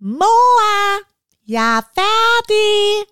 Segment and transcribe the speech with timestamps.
[0.00, 1.02] Mor,
[1.48, 3.06] jeg er færdig.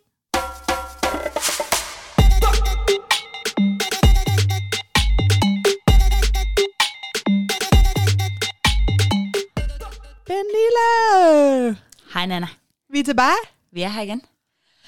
[10.27, 11.79] Pernille!
[12.15, 12.47] Hej Nana.
[12.93, 13.37] Vi er tilbage.
[13.73, 14.23] Vi er her igen.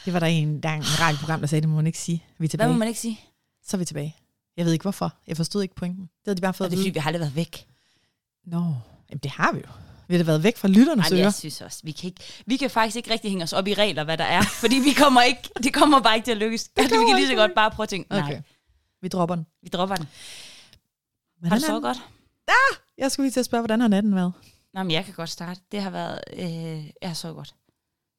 [0.05, 2.25] Det var der en, der er en radioprogram, der sagde, det må man ikke sige.
[2.39, 2.79] Vi er Hvad må tilbage.
[2.79, 3.21] man ikke sige?
[3.67, 4.17] Så er vi tilbage.
[4.57, 5.13] Jeg ved ikke hvorfor.
[5.27, 6.03] Jeg forstod ikke pointen.
[6.03, 7.67] Det havde de bare Er fået det at fordi, vi har aldrig været væk?
[8.47, 8.57] Nå,
[9.11, 9.69] jamen, det har vi jo.
[10.09, 11.27] Vi har været væk fra lytternes Nej, men ører.
[11.27, 13.75] jeg synes også, vi kan, ikke, vi kan faktisk ikke rigtig hænge os op i
[13.75, 14.43] regler, hvad der er.
[14.43, 16.65] Fordi vi kommer ikke, det kommer bare ikke til at lykkes.
[16.69, 18.43] Det vi kommer kan lige så godt bare prøve at tænke, nej, Okay.
[19.03, 19.47] Vi dropper den.
[19.63, 20.09] vi dropper den.
[21.39, 21.83] Hvordan Har du så den?
[21.83, 21.99] godt?
[22.99, 24.33] Jeg skulle lige til at spørge, hvordan har natten været?
[24.75, 25.61] Nå, men jeg kan godt starte.
[25.73, 27.55] Det har været, øh, jeg har så godt.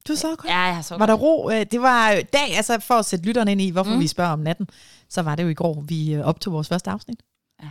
[0.08, 0.46] Du så godt.
[0.46, 1.08] Ja, jeg så Var godt.
[1.08, 1.50] der ro?
[1.50, 4.00] Øh, Det var dag, altså for at sætte lytterne ind i, hvorfor mm.
[4.00, 4.70] Vi spørger om natten,
[5.10, 7.20] så var det jo i går, vi øh, optog vores første afsnit.
[7.64, 7.70] Ja.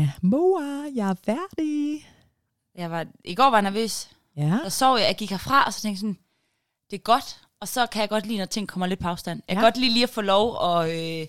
[0.00, 2.06] Øh, Moa, jeg er færdig.
[2.74, 4.10] Jeg var, I går var jeg nervøs.
[4.36, 4.58] Ja.
[4.64, 6.18] Og så sov jeg, jeg gik herfra, og så tænkte jeg sådan,
[6.90, 7.40] det er godt.
[7.60, 9.42] Og så kan jeg godt lide, når ting kommer lidt på afstand.
[9.48, 9.66] Jeg kan Ja.
[9.66, 11.26] godt lide lige at få lov og øh,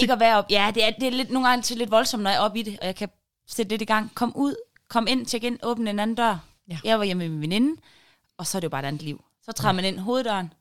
[0.00, 0.46] ikke at være op.
[0.50, 2.58] Ja, det er, det er lidt, nogle gange til lidt voldsomt, når jeg er oppe
[2.58, 3.08] i det, og jeg kan
[3.46, 4.14] sætte lidt i gang.
[4.14, 4.56] Kom ud,
[4.88, 6.38] kom ind, tjek ind, åbne en anden dør.
[6.68, 6.78] Ja.
[6.84, 7.80] Jeg var hjemme med min veninde,
[8.38, 9.24] og så er det jo bare et andet liv.
[9.42, 10.52] Så træder man ind hoveddøren,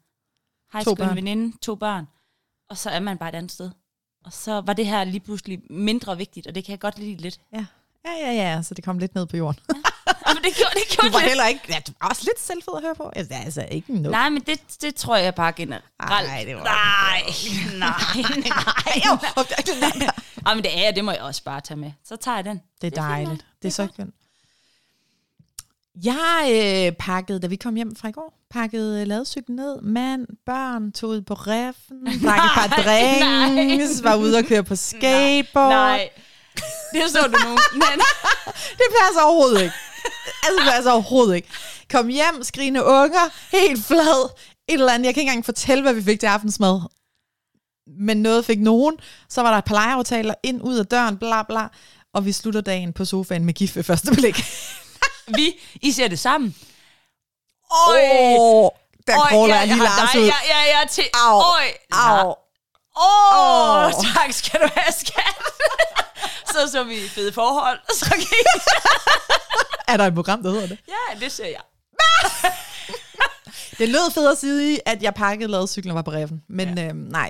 [0.73, 2.07] hej, To en veninde, to børn,
[2.69, 3.71] og så er man bare et andet sted.
[4.25, 7.15] Og så var det her lige pludselig mindre vigtigt, og det kan jeg godt lide
[7.15, 7.39] lidt.
[7.53, 7.65] Ja.
[8.05, 9.59] Ja, ja, ja, så det kom lidt ned på jorden.
[10.27, 11.27] Men det gjorde, det gjorde Du var det.
[11.27, 13.11] heller ikke, ja, du var også lidt selvfed at høre på.
[13.15, 14.11] Altså, altså ikke noget.
[14.11, 15.83] Nej, men det, det tror jeg bare generelt.
[15.99, 17.21] Ej, det var- nej,
[17.79, 19.01] nej, nej.
[19.05, 19.17] jo.
[20.45, 21.91] Ej, men det er jeg, det må jeg også bare tage med.
[22.05, 22.61] Så tager jeg den.
[22.81, 23.45] Det er Det dejligt.
[23.61, 24.15] Det er så skønt.
[26.03, 26.45] Jeg
[26.89, 29.81] øh, pakkede, da vi kom hjem fra i går, pakkede øh, ladcyklen ned.
[29.81, 34.63] Mand, børn, tog ud på reffen, drak et par Nej, drinks, var ude og køre
[34.63, 35.69] på skateboard.
[35.69, 36.09] Nej.
[37.01, 37.57] Det så du nu.
[37.73, 37.99] Men,
[38.79, 39.75] Det passer overhovedet ikke.
[40.43, 41.47] Altså, det passer overhovedet ikke.
[41.91, 44.29] Kom hjem, skrigende unger, helt flad.
[44.67, 45.05] Et eller andet.
[45.05, 46.81] Jeg kan ikke engang fortælle, hvad vi fik til aftensmad.
[47.99, 48.95] Men noget fik nogen.
[49.29, 51.67] Så var der et par legeaftaler ind, ud af døren, bla bla.
[52.13, 54.45] Og vi slutter dagen på sofaen med gift ved første blik.
[55.37, 56.55] vi, I ser det sammen.
[57.71, 58.69] Åh, oh,
[59.07, 60.21] der Øj, crawler jeg, lige Lars ud.
[60.21, 61.03] Jeg, jeg er til...
[61.13, 62.27] Au, Øj, au.
[62.27, 62.35] Åh,
[62.97, 63.85] Åh.
[63.85, 65.35] oh, tak skal du have, skat.
[66.53, 67.79] så så vi fede forhold.
[67.93, 68.27] Så gik
[69.87, 70.77] Er der et program, der hedder det?
[70.87, 71.61] Ja, det ser jeg.
[73.77, 76.43] Det lød fedt at sige, at jeg pakkede ladcyklen og var på reffen.
[76.49, 76.87] Men ja.
[76.87, 77.29] øhm, nej,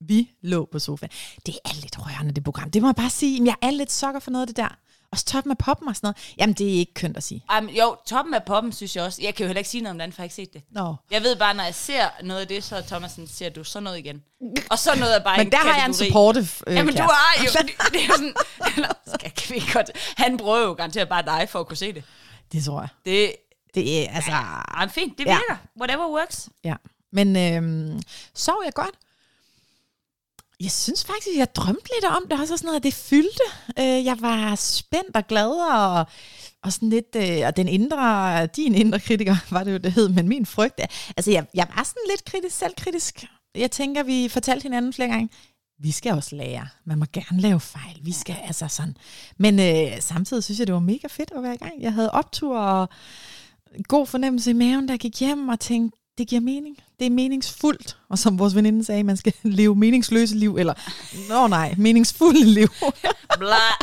[0.00, 1.10] vi lå på sofaen.
[1.46, 2.70] Det er lidt rørende, det program.
[2.70, 3.44] Det må jeg bare sige.
[3.44, 4.78] Jeg er lidt sokker for noget af det der.
[5.14, 6.16] Og toppen af poppen og sådan noget.
[6.38, 7.44] Jamen, det er ikke kønt at sige.
[7.58, 9.22] Um, jo, toppen af poppen, synes jeg også.
[9.22, 10.62] Jeg kan jo heller ikke sige noget om den, for jeg har ikke set det.
[10.70, 10.94] Nå.
[11.10, 13.80] Jeg ved bare, når jeg ser noget af det, så er Thomasen, ser du så
[13.80, 14.22] noget igen.
[14.70, 16.08] Og så noget er bare Men en der har jeg en kategori.
[16.08, 17.50] supportive øh, Jamen, du har jo...
[17.52, 18.34] Det, det er sådan...
[19.18, 19.90] Skal, kan vi godt...
[20.16, 22.04] Han bruger jo garanteret bare dig for at kunne se det.
[22.52, 22.88] Det tror jeg.
[23.04, 23.32] Det
[23.74, 24.30] Det er, altså...
[24.30, 25.18] er fint.
[25.18, 25.32] Det Ja.
[25.34, 25.56] virker.
[25.80, 26.48] Whatever works.
[26.64, 26.74] Ja.
[27.12, 28.02] Men øhm,
[28.34, 28.94] sov jeg godt?
[30.60, 32.40] Jeg synes faktisk, jeg drømte lidt om det.
[32.40, 33.44] Også sådan noget, det fyldte.
[33.78, 36.06] Øh, jeg var spændt og glad og,
[36.62, 37.16] og sådan lidt...
[37.16, 40.80] Øh, og den indre, din indre kritiker, var det jo, det hed, men min frygt.
[41.16, 43.24] Altså, jeg, jeg var sådan lidt kritisk, selvkritisk.
[43.54, 45.28] Jeg tænker, vi fortalte hinanden flere gange,
[45.78, 46.68] vi skal også lære.
[46.84, 47.98] Man må gerne lave fejl.
[48.02, 48.96] Vi skal altså sådan.
[49.38, 51.82] Men øh, samtidig synes jeg, det var mega fedt at være i gang.
[51.82, 52.88] Jeg havde optur og
[53.82, 56.78] god fornemmelse i maven, jeg gik hjem og tænkte, det giver mening.
[56.98, 57.98] Det er meningsfuldt.
[58.08, 60.74] Og som vores veninde sagde, man skal leve meningsløse liv, eller,
[61.28, 62.68] nå nej, meningsfulde liv.
[63.38, 63.56] Bla.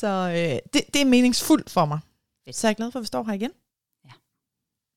[0.00, 1.98] Så øh, det, det er meningsfuldt for mig.
[2.44, 2.56] Fedt.
[2.56, 3.50] Så jeg er glad for, at vi står her igen.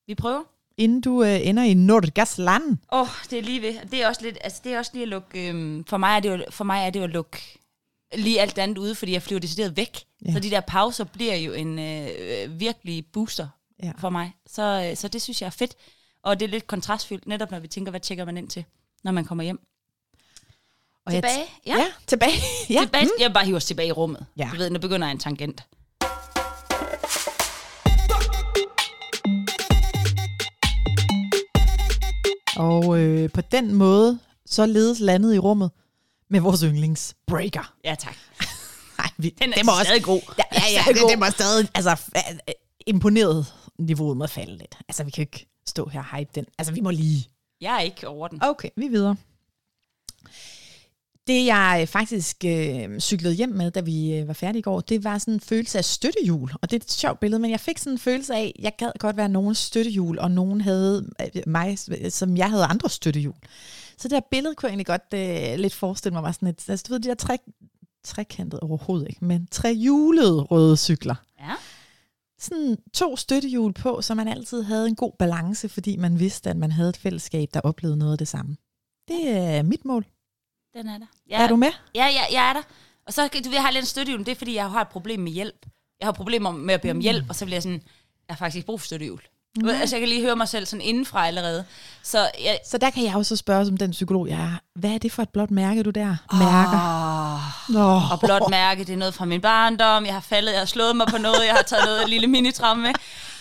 [0.06, 0.42] Vi prøver.
[0.76, 2.78] Inden du øh, ender i Nordgasland.
[2.92, 3.74] Åh, oh, det er lige ved.
[3.90, 6.20] Det er også lidt, altså det er også lige at lukke, øhm, for, mig er
[6.20, 7.58] det jo, for mig er det jo at lukke
[8.14, 9.98] lige alt andet ude, fordi jeg flyver decideret væk.
[10.24, 10.30] Ja.
[10.30, 10.32] Ja.
[10.32, 13.48] Så de der pauser bliver jo en øh, virkelig booster
[13.82, 13.92] Ja.
[13.98, 14.32] for mig.
[14.46, 15.74] Så, øh, så det synes jeg er fedt.
[16.22, 18.64] Og det er lidt kontrastfyldt, netop når vi tænker, hvad tjekker man ind til,
[19.04, 19.60] når man kommer hjem.
[21.06, 21.44] Og Tilbage?
[21.66, 22.32] Ja, ja tilbage.
[22.70, 22.80] ja.
[22.80, 23.04] tilbage.
[23.04, 23.10] Mm.
[23.20, 24.26] Jeg bare hive os tilbage i rummet.
[24.36, 24.48] Ja.
[24.52, 25.64] Du ved, nu begynder jeg en tangent.
[32.56, 35.70] Og øh, på den måde, så ledes landet i rummet
[36.30, 37.74] med vores yndlingsbreaker.
[37.84, 38.16] Ja, tak.
[38.98, 40.20] Nej, vi, Den er det må også, stadig god.
[40.38, 41.96] Ja, ja, ja Stadig det må stadig, altså,
[42.86, 43.46] imponeret
[43.78, 44.78] niveauet må falde lidt.
[44.88, 46.46] Altså, vi kan ikke stå her og hype den.
[46.58, 47.28] Altså, vi må lige.
[47.60, 48.38] Jeg er ikke over den.
[48.42, 49.16] Okay, vi er videre.
[51.26, 55.04] Det, jeg faktisk øh, cyklede hjem med, da vi øh, var færdige i går, det
[55.04, 56.50] var sådan en følelse af støttehjul.
[56.62, 58.90] Og det er et sjovt billede, men jeg fik sådan en følelse af, jeg gad
[58.98, 61.78] godt være nogens støttehjul, og nogen havde øh, mig,
[62.10, 63.34] som jeg havde andre støttehjul.
[63.98, 66.68] Så det her billede kunne jeg egentlig godt øh, lidt forestille mig var sådan et,
[66.68, 67.38] altså du ved, de der tre,
[68.04, 71.14] trekantede overhovedet ikke, men trehjulede røde cykler.
[71.40, 71.54] Ja.
[72.38, 76.56] Sådan to støttehjul på, så man altid havde en god balance, fordi man vidste, at
[76.56, 78.56] man havde et fællesskab, der oplevede noget af det samme.
[79.08, 80.06] Det er mit mål.
[80.74, 81.06] Den er der.
[81.30, 81.42] Ja.
[81.42, 81.70] Er du med?
[81.94, 82.62] Ja, ja, jeg er der.
[83.06, 84.88] Og så du ved, jeg har lidt en støttehjul, det er, fordi jeg har et
[84.88, 85.66] problem med hjælp.
[86.00, 87.82] Jeg har problemer med at bede om hjælp, og så bliver jeg sådan,
[88.28, 89.20] jeg har faktisk ikke brug for støttehjul.
[89.62, 89.68] Mm.
[89.68, 91.64] Altså, jeg kan lige høre mig selv sådan indenfra allerede.
[92.02, 94.58] Så, jeg, så der kan jeg også spørge som den psykolog, jeg er.
[94.74, 96.78] Hvad er det for et blåt mærke, du der mærker?
[97.68, 97.96] Oh.
[97.96, 98.12] Oh.
[98.12, 100.04] Og blåt mærke, det er noget fra min barndom.
[100.06, 102.82] Jeg har faldet, jeg har slået mig på noget, jeg har taget noget lille minitramme
[102.82, 102.92] med.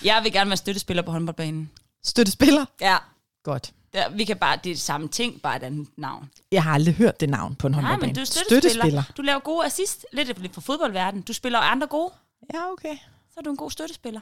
[0.03, 1.71] Jeg vil gerne være støttespiller på håndboldbanen.
[2.05, 2.65] Støttespiller?
[2.81, 2.97] Ja.
[3.43, 3.71] Godt.
[3.93, 6.29] Der, vi kan bare, det er samme ting, bare et andet navn.
[6.51, 8.01] Jeg har aldrig hørt det navn på en håndboldbane.
[8.01, 8.61] Nej, men du er støttespiller.
[8.61, 9.03] støttespiller.
[9.17, 11.21] Du laver gode assist, lidt, lidt for fodboldverden.
[11.21, 12.11] Du spiller andre gode.
[12.53, 12.95] Ja, okay.
[13.33, 14.21] Så er du en god støttespiller.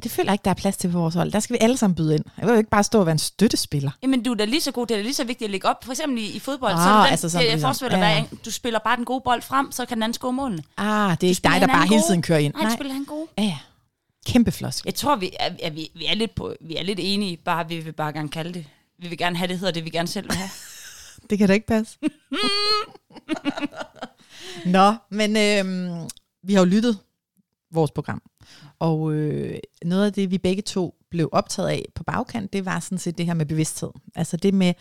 [0.00, 1.32] Ja, det føler jeg ikke, der er plads til på vores hold.
[1.32, 2.24] Der skal vi alle sammen byde ind.
[2.38, 3.90] Jeg vil jo ikke bare stå og være en støttespiller.
[4.02, 4.86] Jamen, du er da lige så god.
[4.86, 5.84] Det er lige så vigtigt at lægge op.
[5.84, 8.14] For eksempel i, i fodbold, ah, så er det den, altså sådan, jeg forestiller ja.
[8.14, 10.62] dig, du spiller bare den gode bold frem, så kan den anden score målene.
[10.76, 12.54] Ah, det er ikke dig, der bare hele tiden kører ind.
[12.54, 13.26] Nej, du spiller han god.
[13.38, 13.58] Ja, ja.
[14.26, 14.86] Kæmpe flosk.
[14.86, 17.68] Jeg tror, vi er, er, vi, vi, er lidt på, vi er lidt enige, bare
[17.68, 18.64] vi vil bare gerne kalde det.
[18.98, 20.50] Vi vil gerne have det hedder det, vi gerne selv vil have.
[21.30, 21.98] det kan da ikke passe.
[24.76, 26.08] Nå, men øhm,
[26.42, 26.98] vi har jo lyttet
[27.72, 28.22] vores program.
[28.80, 32.80] Og øh, noget af det, vi begge to blev optaget af på bagkant, det var
[32.80, 33.90] sådan set det her med bevidsthed.
[34.14, 34.74] Altså det med,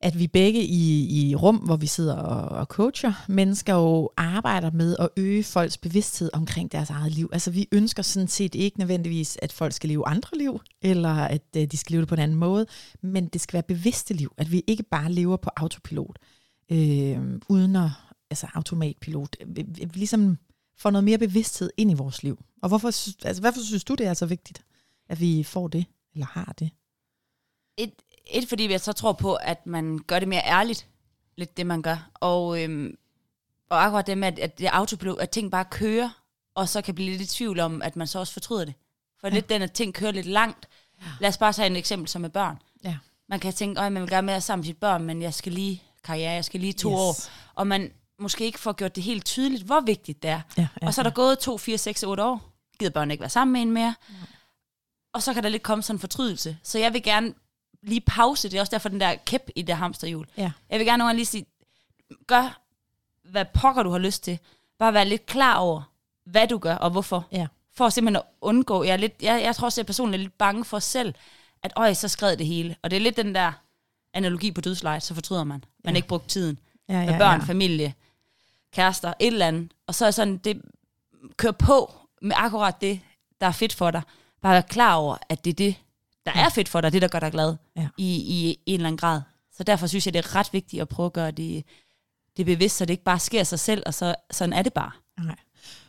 [0.00, 4.70] at vi begge i, i rum, hvor vi sidder og, og coacher mennesker, jo arbejder
[4.70, 7.30] med at øge folks bevidsthed omkring deres eget liv.
[7.32, 11.42] Altså vi ønsker sådan set ikke nødvendigvis, at folk skal leve andre liv, eller at
[11.56, 12.66] øh, de skal leve det på en anden måde,
[13.02, 16.18] men det skal være bevidste liv, at vi ikke bare lever på autopilot,
[16.72, 17.18] øh,
[17.48, 17.90] uden at,
[18.30, 19.36] altså automatpilot.
[19.46, 20.38] Vi, vi, ligesom
[20.76, 22.44] får noget mere bevidsthed ind i vores liv.
[22.62, 22.88] Og hvorfor,
[23.26, 24.62] altså, hvorfor synes du, det er så vigtigt,
[25.08, 26.70] at vi får det, eller har det?
[27.76, 27.92] Et,
[28.30, 30.88] et fordi jeg så tror på, at man gør det mere ærligt,
[31.36, 32.10] lidt det man gør.
[32.14, 32.96] Og, øhm,
[33.70, 36.22] og akkurat det med, at, at det autopilot, at ting bare kører,
[36.54, 38.74] og så kan blive lidt i tvivl om, at man så også fortryder det.
[39.20, 39.34] For ja.
[39.34, 40.68] lidt den, at ting kører lidt langt.
[41.02, 41.06] Ja.
[41.20, 42.58] Lad os bare tage et eksempel som med børn.
[42.84, 42.96] Ja.
[43.28, 45.52] Man kan tænke, at man vil gerne med sammen med sit børn, men jeg skal
[45.52, 46.96] lige karriere, jeg skal lige to yes.
[46.96, 47.14] år.
[47.54, 50.40] Og man måske ikke får gjort det helt tydeligt, hvor vigtigt det er.
[50.58, 51.14] Ja, ja, og så er der ja.
[51.14, 52.52] gået to, fire, seks, otte år.
[52.78, 53.94] Gider børn ikke være sammen med en mere.
[54.10, 54.14] Ja.
[55.12, 56.58] Og så kan der lidt komme sådan en fortrydelse.
[56.62, 57.34] Så jeg vil gerne
[57.82, 58.50] lige pause.
[58.50, 60.26] Det er også derfor den der kæp i det hamsterhjul.
[60.36, 60.52] Ja.
[60.70, 61.46] Jeg vil gerne nogle lige sige,
[62.26, 62.60] gør
[63.30, 64.38] hvad pokker du har lyst til.
[64.78, 65.82] Bare være lidt klar over,
[66.24, 67.26] hvad du gør og hvorfor.
[67.32, 67.46] Ja.
[67.74, 68.84] For simpelthen at undgå.
[68.84, 71.14] Jeg, er lidt, jeg, jeg tror også, at jeg personligt er lidt bange for selv,
[71.62, 72.76] at øj, så skred det hele.
[72.82, 73.52] Og det er lidt den der
[74.14, 75.64] analogi på dødslejet, så fortryder man.
[75.84, 75.96] Man ja.
[75.96, 76.58] ikke brugt tiden.
[76.88, 77.46] Ja, ja, med børn, ja.
[77.46, 77.94] familie,
[78.72, 79.72] kærester, et eller andet.
[79.86, 80.62] Og så er sådan, det
[81.36, 81.92] kører på
[82.22, 83.00] med akkurat det,
[83.40, 84.02] der er fedt for dig.
[84.42, 85.74] Bare være klar over, at det er det,
[86.26, 86.44] der ja.
[86.44, 87.88] er fedt for dig, det der gør dig glad ja.
[87.98, 89.20] i, i en eller anden grad.
[89.56, 91.64] Så derfor synes jeg, det er ret vigtigt at prøve at gøre det,
[92.36, 94.90] det bevidst, så det ikke bare sker sig selv, og så, sådan er det bare.
[95.24, 95.36] Nej.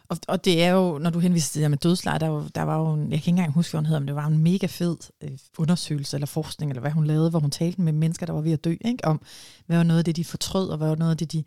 [0.10, 2.78] Og, og det er jo, når du henviser til det med dødslejr, der, der var
[2.78, 4.66] jo en, jeg kan ikke engang huske, hvad hun hedder, men det var en mega
[4.66, 8.34] fed øh, undersøgelse eller forskning, eller hvad hun lavede, hvor hun talte med mennesker, der
[8.34, 9.06] var ved at dø, ikke?
[9.06, 9.22] om
[9.66, 11.44] hvad var noget af det, de fortrød, og hvad var noget af det, de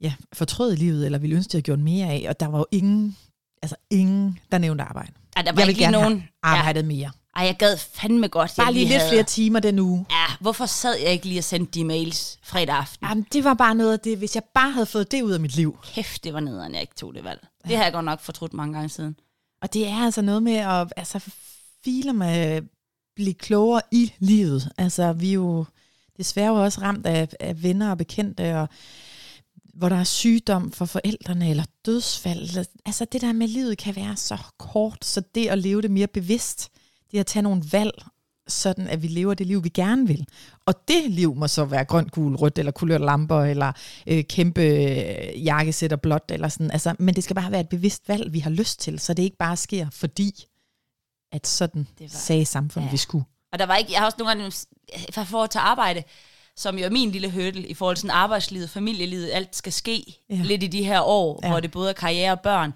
[0.00, 2.26] ja, fortrød i livet, eller ville ønske, de havde gjort mere af.
[2.28, 3.16] Og der var jo ingen,
[3.62, 5.12] altså ingen, der nævnte arbejde.
[5.36, 6.86] Ja, der var jeg vil gerne nogen, arbejdet ja.
[6.86, 7.10] mere.
[7.36, 8.52] Ej, jeg gad fandme godt.
[8.56, 9.10] Bare lige, lige lidt havde...
[9.10, 10.06] flere timer den uge.
[10.10, 13.06] Ja, hvorfor sad jeg ikke lige og sendte de mails fredag aften?
[13.08, 15.40] Jamen, det var bare noget af det, hvis jeg bare havde fået det ud af
[15.40, 15.78] mit liv.
[15.84, 17.46] Kæft, det var nederen, jeg ikke tog det valg.
[17.64, 17.68] Ja.
[17.68, 19.16] Det har jeg godt nok fortrudt mange gange siden.
[19.62, 21.30] Og det er altså noget med at altså,
[21.84, 22.62] file med
[23.16, 24.72] blive klogere i livet.
[24.78, 25.64] Altså, vi er jo
[26.16, 28.68] desværre også ramt af, af venner og bekendte, og
[29.76, 32.66] hvor der er sygdom for forældrene, eller dødsfald.
[32.86, 36.06] Altså det der med livet kan være så kort, så det at leve det mere
[36.06, 36.70] bevidst,
[37.12, 38.04] det at tage nogle valg,
[38.48, 40.26] sådan at vi lever det liv, vi gerne vil.
[40.66, 43.72] Og det liv må så være grønt, gul, rødt, eller kulørte lamper, eller
[44.06, 46.70] øh, kæmpe øh, jakkesæt og blåt, eller sådan.
[46.70, 49.22] Altså, men det skal bare være et bevidst valg, vi har lyst til, så det
[49.22, 50.44] ikke bare sker, fordi
[51.32, 52.90] at sådan det var, sagde samfundet, ja.
[52.90, 53.24] vi skulle.
[53.52, 54.56] Og der var ikke, jeg har også nogle gange,
[55.12, 56.02] for at tage arbejde,
[56.56, 60.18] som jo er min lille hurdle i forhold til sådan arbejdslivet, familielivet, alt skal ske
[60.30, 60.34] ja.
[60.34, 61.48] lidt i de her år, ja.
[61.48, 62.74] hvor det både er karriere og børn.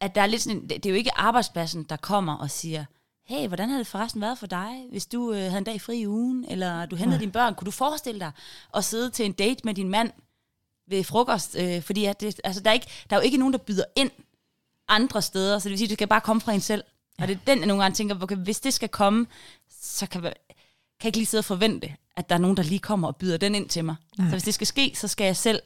[0.00, 2.84] At der er lidt sådan, det, det er jo ikke arbejdspladsen, der kommer og siger,
[3.26, 5.98] hey, hvordan har det forresten været for dig, hvis du øh, havde en dag fri
[5.98, 7.20] i ugen, eller du hentede ja.
[7.20, 8.32] dine børn, kunne du forestille dig
[8.74, 10.10] at sidde til en date med din mand
[10.88, 11.56] ved frokost?
[11.58, 13.84] Øh, fordi at det, altså, der, er ikke, der er jo ikke nogen, der byder
[13.96, 14.10] ind
[14.88, 16.84] andre steder, så det vil sige, at det skal bare komme fra en selv.
[17.18, 17.22] Ja.
[17.22, 19.26] Og det er den, jeg nogle gange tænker, okay, hvis det skal komme,
[19.80, 20.32] så kan,
[21.00, 23.36] kan ikke lige sidde og forvente, at der er nogen, der lige kommer og byder
[23.36, 23.94] den ind til mig.
[24.18, 24.26] Nej.
[24.26, 25.60] Så hvis det skal ske, så skal jeg selv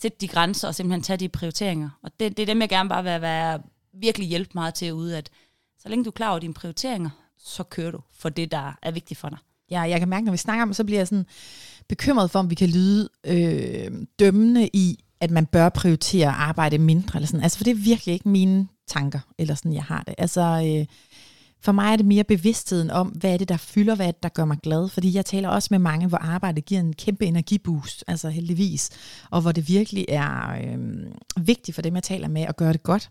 [0.00, 1.90] sætte de grænser og simpelthen tage de prioriteringer.
[2.02, 3.60] Og det, det er dem, jeg gerne bare vil være,
[3.94, 5.30] virkelig hjælpe meget til ude, at
[5.78, 8.90] så længe du er klar over dine prioriteringer, så kører du for det, der er
[8.90, 9.38] vigtigt for dig.
[9.70, 11.26] Ja, jeg kan mærke, når vi snakker om det, så bliver jeg sådan
[11.88, 16.78] bekymret for, om vi kan lyde øh, dømmende i, at man bør prioritere at arbejde
[16.78, 17.16] mindre.
[17.16, 17.42] Eller sådan.
[17.42, 20.14] Altså, for det er virkelig ikke mine tanker, eller sådan jeg har det.
[20.18, 20.86] Altså, øh,
[21.62, 24.22] for mig er det mere bevidstheden om, hvad er det, der fylder, hvad er det,
[24.22, 24.88] der gør mig glad.
[24.88, 28.90] Fordi jeg taler også med mange, hvor arbejdet giver en kæmpe energiboost, altså heldigvis,
[29.30, 30.78] og hvor det virkelig er øh,
[31.46, 33.10] vigtigt for dem, jeg taler med, at gøre det godt.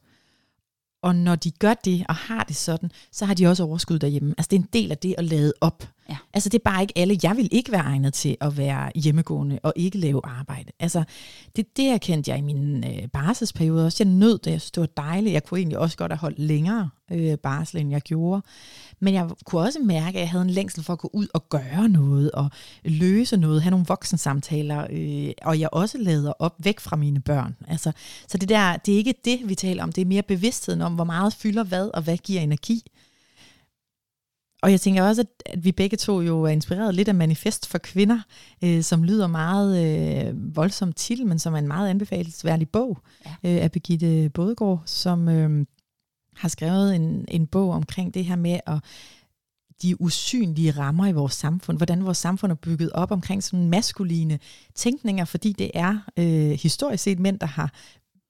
[1.02, 4.36] Og når de gør det og har det sådan, så har de også overskud derhjemme.
[4.38, 5.84] Altså det er en del af det at lade op.
[6.10, 6.18] Ja.
[6.34, 7.20] Altså det er bare ikke alle.
[7.24, 10.72] Jeg vil ikke være egnet til at være hjemmegående og ikke lave arbejde.
[10.80, 11.04] Altså
[11.56, 14.04] det, det erkendte jeg i min øh, barselsperiode også.
[14.04, 14.52] Jeg nød det.
[14.52, 15.34] Jeg synes, det var dejligt.
[15.34, 18.42] Jeg kunne egentlig også godt have holdt længere øh, barsel, end jeg gjorde.
[19.00, 21.50] Men jeg kunne også mærke, at jeg havde en længsel for at gå ud og
[21.50, 22.50] gøre noget, og
[22.84, 27.56] løse noget, have nogle voksensamtaler, øh, og jeg også lader op væk fra mine børn.
[27.68, 27.92] Altså,
[28.28, 30.94] så det der, det er ikke det, vi taler om, det er mere bevidstheden om,
[30.94, 32.84] hvor meget fylder hvad, og hvad giver energi.
[34.62, 37.78] Og jeg tænker også, at vi begge to jo er inspireret lidt af Manifest for
[37.78, 38.20] Kvinder,
[38.64, 43.32] øh, som lyder meget øh, voldsomt til, men som er en meget anbefalesværdig bog ja.
[43.32, 45.66] øh, af Birgitte Bådegård, som øh,
[46.36, 48.80] har skrevet en, en bog omkring det her med at
[49.82, 54.40] de usynlige rammer i vores samfund, hvordan vores samfund er bygget op omkring sådan maskuline
[54.76, 57.74] tænkninger, fordi det er øh, historisk set mænd, der har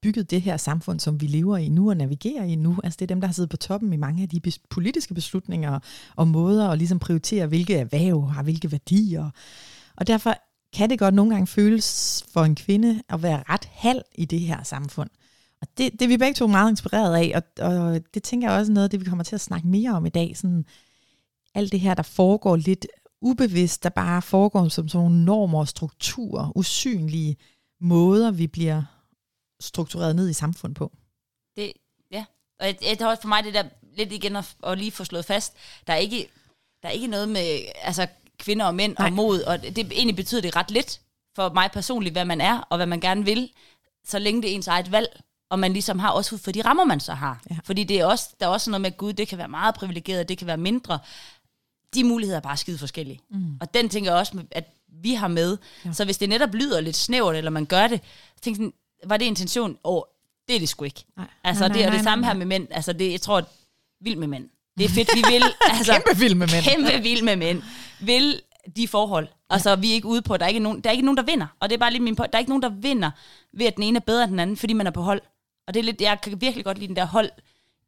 [0.01, 2.77] bygget det her samfund, som vi lever i nu og navigerer i nu.
[2.83, 5.79] Altså det er dem, der har siddet på toppen i mange af de politiske beslutninger
[6.15, 9.29] og måder at ligesom prioritere, hvilke erhverv har hvilke værdier.
[9.95, 10.35] Og derfor
[10.73, 14.39] kan det godt nogle gange føles for en kvinde at være ret halv i det
[14.39, 15.09] her samfund.
[15.61, 18.59] Og det, det er vi begge to meget inspireret af, og, og det tænker jeg
[18.59, 20.37] også er noget af det, vi kommer til at snakke mere om i dag.
[20.37, 20.65] Sådan
[21.55, 22.87] alt det her, der foregår lidt
[23.21, 27.37] ubevidst, der bare foregår som sådan nogle normer og strukturer, usynlige
[27.81, 28.83] måder, vi bliver
[29.59, 30.91] struktureret ned i samfundet på.
[31.57, 31.73] Det,
[32.11, 32.25] ja,
[32.59, 33.63] og jeg, jeg også for mig det der
[33.93, 35.53] lidt igen at, at lige få slået fast,
[35.87, 36.29] der er ikke,
[36.83, 39.07] der er ikke noget med altså, kvinder og mænd Nej.
[39.07, 41.01] og mod, og det, det egentlig betyder det ret lidt
[41.35, 43.51] for mig personligt, hvad man er og hvad man gerne vil,
[44.05, 46.83] så længe det er ens eget valg, og man ligesom har også for de rammer,
[46.83, 47.41] man så har.
[47.51, 47.57] Ja.
[47.63, 49.75] Fordi det er også, der er også noget med, at Gud, det kan være meget
[49.75, 50.99] privilegeret, det kan være mindre.
[51.93, 53.19] De muligheder er bare skide forskellige.
[53.29, 53.57] Mm.
[53.61, 55.57] Og den tænker jeg også, at vi har med.
[55.85, 55.93] Ja.
[55.93, 58.01] Så hvis det netop lyder lidt snævert, eller man gør det,
[58.35, 58.73] så tænker sådan,
[59.05, 59.77] var det intention?
[59.83, 60.07] Og
[60.47, 61.05] det er det sgu ikke.
[61.17, 61.27] Nej.
[61.43, 62.67] Altså, nej, nej, det er det samme nej, her med mænd.
[62.71, 63.43] Altså, det, jeg tror,
[64.01, 64.49] vild med mænd.
[64.77, 65.43] Det er fedt, vi vil.
[65.77, 66.63] Altså, kæmpe vild med mænd.
[66.63, 67.61] Kæmpe vild med mænd.
[68.01, 68.41] Vil
[68.75, 69.27] de forhold.
[69.49, 71.23] Altså, vi er ikke ude på, der er ikke nogen, der er ikke nogen, der
[71.23, 71.47] vinder.
[71.59, 72.33] Og det er bare lige min point.
[72.33, 73.11] Der er ikke nogen, der vinder
[73.53, 75.21] ved, at den ene er bedre end den anden, fordi man er på hold.
[75.67, 77.29] Og det er lidt, jeg kan virkelig godt lide den der hold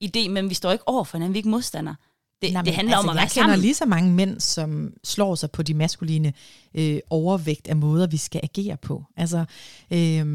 [0.04, 1.96] idé, men vi står ikke over for hinanden, vi er ikke modstandere.
[2.42, 4.94] Det, Nej, det handler altså, om at være Jeg kender lige så mange mænd, som
[5.04, 6.34] slår sig på de maskuline
[6.76, 9.04] øh, overvægt af måder, vi skal agere på.
[9.18, 9.46] Altså
[9.92, 10.26] øh,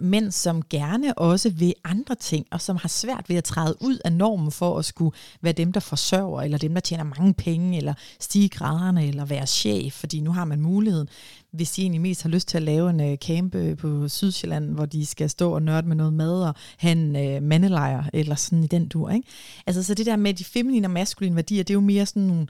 [0.00, 3.98] mænd, som gerne også vil andre ting, og som har svært ved at træde ud
[4.04, 7.76] af normen for at skulle være dem, der forsørger, eller dem, der tjener mange penge,
[7.76, 11.08] eller stige graderne, eller være chef, fordi nu har man muligheden
[11.52, 14.70] hvis de egentlig mest har lyst til at lave en uh, camp øh, på Sydsjælland,
[14.70, 18.04] hvor de skal stå og nørde med noget mad og have en øh, uh, mandelejr,
[18.12, 19.10] eller sådan i den dur.
[19.10, 19.28] Ikke?
[19.66, 22.22] Altså så det der med de feminine og maskuline værdier, det er jo mere sådan
[22.22, 22.46] nogle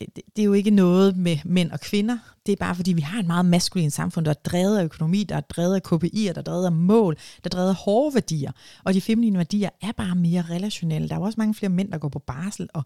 [0.00, 2.18] Øh, det er jo ikke noget med mænd og kvinder.
[2.46, 5.24] Det er bare fordi, vi har et meget maskulin samfund, der er drevet af økonomi,
[5.24, 8.14] der er drevet af KPI'er, der er drevet af mål, der er drevet af hårde
[8.14, 8.52] værdier.
[8.84, 11.08] Og de feminine værdier er bare mere relationelle.
[11.08, 12.82] Der er jo også mange flere mænd, der går på barsel og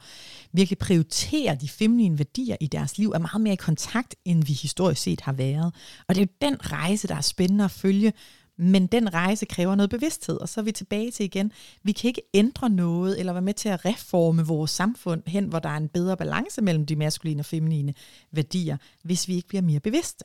[0.52, 4.52] virkelig prioriterer de feminine værdier i deres liv, er meget mere i kontakt, end vi
[4.52, 5.74] historisk set har været.
[6.08, 8.12] Og det er jo den rejse, der er spændende at følge,
[8.58, 11.52] men den rejse kræver noget bevidsthed, og så er vi tilbage til igen.
[11.82, 15.58] Vi kan ikke ændre noget, eller være med til at reforme vores samfund hen, hvor
[15.58, 17.94] der er en bedre balance mellem de maskuline og feminine
[18.32, 20.24] værdier, hvis vi ikke bliver mere bevidste.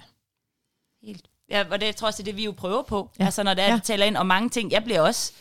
[1.03, 1.27] Helt.
[1.49, 3.09] Ja, og det jeg tror også, det er det, vi jo prøver på.
[3.19, 3.25] Ja.
[3.25, 3.79] Altså, når det er, ja.
[3.83, 4.71] taler ind om mange ting.
[4.71, 5.33] Jeg bliver også,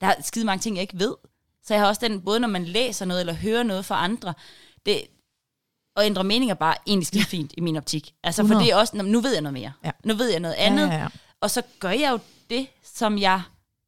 [0.00, 1.14] der er skide mange ting, jeg ikke ved.
[1.62, 4.34] Så jeg har også den, både når man læser noget, eller hører noget fra andre,
[4.86, 5.02] det,
[5.96, 8.14] at ændre mening er bare egentlig skide fint i min optik.
[8.22, 8.60] Altså, 100.
[8.60, 9.72] for det er også, nu ved jeg noget mere.
[9.84, 9.90] Ja.
[10.04, 10.86] Nu ved jeg noget andet.
[10.86, 11.08] Ja, ja, ja.
[11.40, 12.18] Og så gør jeg jo
[12.50, 13.42] det, som jeg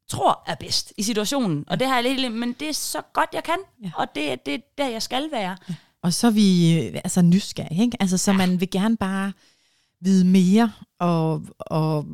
[0.08, 1.64] tror er bedst i situationen.
[1.66, 3.58] Og det har jeg lidt, men det er så godt, jeg kan.
[3.84, 3.90] Ja.
[3.96, 5.56] Og det, det er der, jeg skal være.
[5.68, 5.74] Ja.
[6.02, 7.96] Og så er vi altså nysgerrige, ikke?
[8.00, 8.36] Altså, så ja.
[8.36, 9.32] man vil gerne bare
[10.00, 12.06] vide mere og, og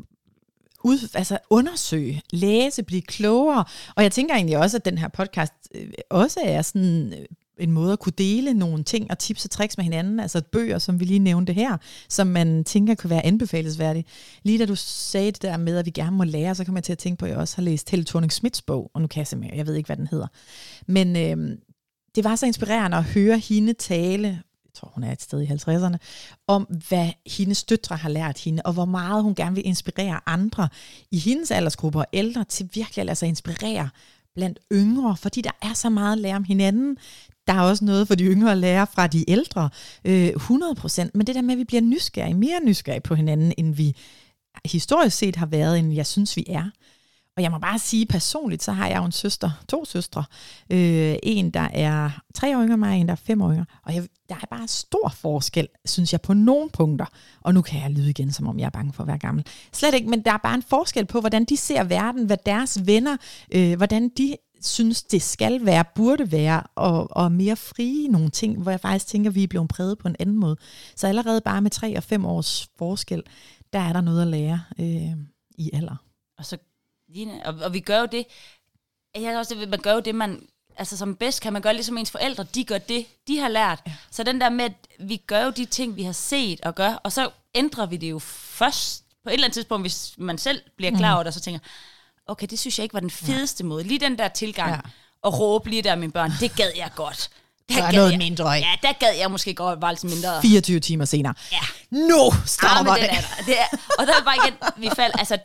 [0.85, 3.64] ud, altså undersøge, læse, blive klogere.
[3.97, 7.26] Og jeg tænker egentlig også, at den her podcast øh, også er sådan øh,
[7.61, 10.79] en måde at kunne dele nogle ting og tips og tricks med hinanden, altså bøger,
[10.79, 11.77] som vi lige nævnte her,
[12.09, 14.05] som man tænker kan være anbefalesværdige.
[14.43, 16.85] Lige da du sagde det der med, at vi gerne må lære, så kom jeg
[16.85, 19.07] til at tænke på, at jeg også har læst Helle thorning Smiths bog, og nu
[19.07, 20.27] kan jeg simpelthen, jeg ved ikke, hvad den hedder.
[20.87, 21.59] Men øh,
[22.15, 24.29] det var så inspirerende at høre hende tale,
[24.65, 25.97] jeg tror hun er et sted i 50'erne,
[26.47, 30.69] om hvad hendes døtre har lært hende, og hvor meget hun gerne vil inspirere andre
[31.11, 33.88] i hendes aldersgruppe og ældre til virkelig at lade sig inspirere
[34.35, 36.97] blandt yngre, fordi der er så meget at lære om hinanden.
[37.49, 39.71] Der er også noget for de yngre at lære fra de ældre,
[40.05, 41.11] øh, 100%.
[41.14, 43.97] Men det der med, at vi bliver nysgerrige, mere nysgerrige på hinanden, end vi
[44.64, 46.71] historisk set har været, end jeg synes, vi er.
[47.37, 50.25] Og jeg må bare sige personligt, så har jeg jo en søster, to søstre.
[50.71, 53.64] Øh, en, der er tre år yngre end mig, en, der er fem år yngre.
[53.85, 57.07] Og jeg, der er bare stor forskel, synes jeg, på nogle punkter.
[57.40, 59.47] Og nu kan jeg lyde igen, som om jeg er bange for at være gammel.
[59.73, 62.87] Slet ikke, men der er bare en forskel på, hvordan de ser verden, hvad deres
[62.87, 63.17] venner,
[63.55, 68.62] øh, hvordan de synes, det skal være, burde være, og, og mere frie nogle ting,
[68.62, 70.57] hvor jeg faktisk tænker, at vi er blevet præget på en anden måde.
[70.97, 73.23] Så allerede bare med tre og fem års forskel,
[73.73, 75.17] der er der noget at lære øh,
[75.59, 75.97] i alder.
[76.38, 76.59] Og så
[77.45, 78.27] og, og vi gør jo det,
[79.15, 80.43] jeg også, man gør jo det, man,
[80.77, 83.83] altså som bedst kan man gøre ligesom ens forældre, de gør det, de har lært.
[83.87, 83.93] Ja.
[84.11, 84.73] Så den der med, at
[85.09, 88.11] vi gør jo de ting, vi har set og gør, og så ændrer vi det
[88.11, 91.15] jo først på et eller andet tidspunkt, hvis man selv bliver klar mm.
[91.15, 91.61] over det, og så tænker,
[92.28, 93.68] okay, det synes jeg ikke var den fedeste ja.
[93.68, 93.85] måde.
[93.85, 94.80] Lige den der tilgang, ja.
[95.23, 97.30] og råbe lige der mine børn, det gad jeg godt.
[97.68, 98.50] Der er noget jeg, mindre.
[98.50, 100.42] Ja, der gad jeg måske godt bare lidt mindre.
[100.42, 101.35] 24 timer senere.
[101.52, 101.58] Ja.
[101.90, 103.11] Nu starter ja, det.
[103.11, 105.38] Er det er, og der er bare igen, vi falder, altså,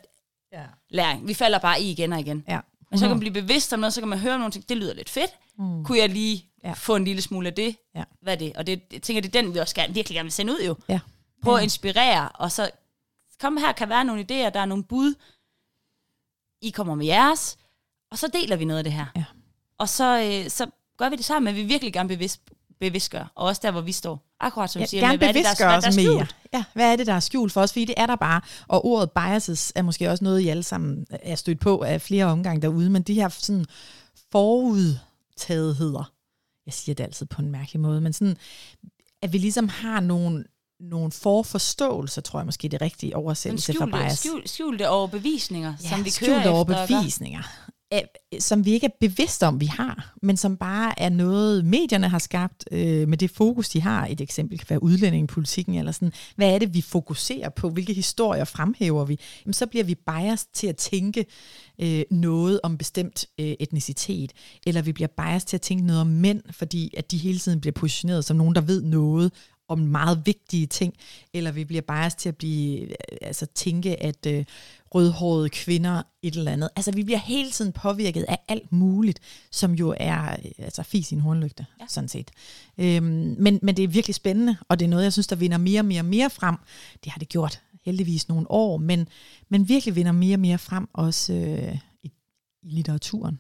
[0.54, 0.64] ja.
[0.90, 1.28] læring.
[1.28, 2.44] Vi falder bare i igen og igen.
[2.48, 2.60] Ja.
[2.92, 4.78] Men så kan man blive bevidst om noget, så kan man høre nogle ting, det
[4.78, 5.32] lyder lidt fedt.
[5.60, 5.84] Mm.
[5.84, 6.74] Kunne jeg lige ja.
[6.74, 7.76] få en lille smule af det?
[7.96, 8.04] Ja.
[8.22, 8.54] Hvad er det?
[8.56, 10.60] Og det, jeg tænker, det er den, vi også gerne, virkelig gerne vil sende ud
[10.66, 10.76] jo.
[10.90, 11.00] Ja.
[11.44, 12.70] Prøv at inspirere, og så
[13.42, 15.14] kom her, kan være nogle idéer, der er nogle bud.
[16.64, 17.58] I kommer med jeres,
[18.12, 19.06] og så deler vi noget af det her.
[19.16, 19.24] Ja.
[19.78, 20.68] Og så, øh, så
[20.98, 22.42] gør vi det sammen, men vi virkelig gerne bevidst,
[22.80, 23.32] bevidstgør.
[23.36, 24.30] Og også der, hvor vi står.
[24.40, 26.36] Akkurat som ja, siger, med, hvad er det, der, hvad der er skjult?
[26.54, 27.72] Ja, hvad er det, der er skjult for os?
[27.72, 28.42] Fordi det er der bare.
[28.68, 32.26] Og ordet biases er måske også noget, I alle sammen er stødt på af flere
[32.26, 32.90] omgange derude.
[32.90, 33.66] Men de her sådan
[34.32, 36.12] forudtagetheder,
[36.66, 38.38] jeg siger det altid på en mærkelig måde, men sådan,
[39.22, 40.44] at vi ligesom har nogle,
[40.80, 44.20] nogle forforståelser, tror jeg måske det rigtige oversættelse for bias.
[44.20, 47.44] Skjulte, skjulte overbevisninger, ja, som vi kører skjulte overbevisninger
[48.40, 52.20] som vi ikke er bevidste om, vi har, men som bare er noget, medierne har
[52.20, 54.08] skabt øh, med det fokus, de har.
[54.08, 56.12] Et eksempel kan være udlændingepolitikken, eller sådan.
[56.36, 57.70] Hvad er det, vi fokuserer på?
[57.70, 59.20] Hvilke historier fremhæver vi?
[59.46, 61.26] Jamen, så bliver vi biased til at tænke
[61.82, 64.32] øh, noget om bestemt øh, etnicitet,
[64.68, 67.62] eller vi bliver biased til at tænke noget om mænd, fordi at de hele tiden
[67.62, 69.32] bliver positioneret som nogen, der ved noget
[69.68, 70.94] om meget vigtige ting,
[71.34, 74.46] eller vi bliver biased til at blive, øh, altså tænke, at øh,
[74.96, 76.70] rødhårede kvinder et eller andet.
[76.76, 79.20] Altså vi bliver hele tiden påvirket af alt muligt,
[79.52, 81.86] som jo er øh, altså fis i en hornlygte, ja.
[81.88, 82.32] sådan set.
[82.78, 85.58] Øhm, men, men det er virkelig spændende, og det er noget, jeg synes, der vinder
[85.58, 86.56] mere og mere og mere frem.
[87.04, 89.08] Det har det gjort heldigvis nogle år, men,
[89.50, 92.12] men virkelig vinder mere og mere frem også øh, i,
[92.64, 93.40] i litteraturen.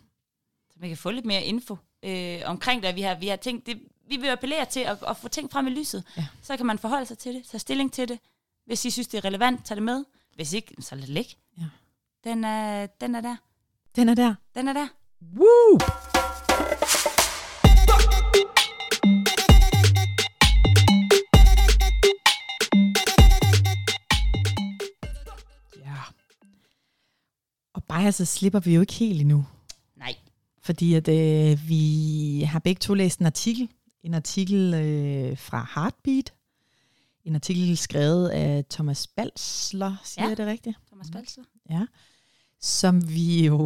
[0.69, 2.95] Så man kan få lidt mere info øh, omkring det.
[2.95, 3.77] Vi har, vi har tænkt, det,
[4.13, 6.03] vi vil appellere til at, at få ting frem i lyset.
[6.17, 6.25] Ja.
[6.41, 8.19] Så kan man forholde sig til det, tage stilling til det.
[8.65, 10.05] Hvis I synes, det er relevant, tag det med.
[10.35, 11.35] Hvis ikke, så lad det ligge.
[11.57, 11.63] Ja.
[12.23, 13.35] Den, er, den er der.
[13.95, 14.35] Den er der.
[14.55, 14.87] Den er der.
[15.35, 15.79] Woo!
[25.85, 25.95] Ja.
[27.73, 29.45] Og bare så slipper vi jo ikke helt endnu.
[29.95, 30.15] Nej.
[30.61, 33.69] Fordi at øh, vi har begge to læst en artikel
[34.03, 36.33] en artikel øh, fra Heartbeat.
[37.25, 40.29] En artikel skrevet af Thomas Balsler, siger ja.
[40.29, 40.77] jeg det rigtigt?
[40.87, 41.43] Thomas Balsler.
[41.69, 41.85] Ja.
[42.61, 43.57] Som vi jo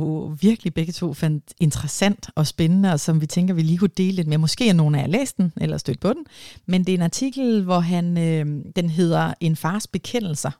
[0.42, 4.12] virkelig begge to fandt interessant og spændende, og som vi tænker, vi lige kunne dele
[4.12, 4.38] lidt med.
[4.38, 6.26] Måske er nogen af jer læst den, eller stødt på den.
[6.66, 10.52] Men det er en artikel, hvor han, øh, den hedder En fars bekendelser.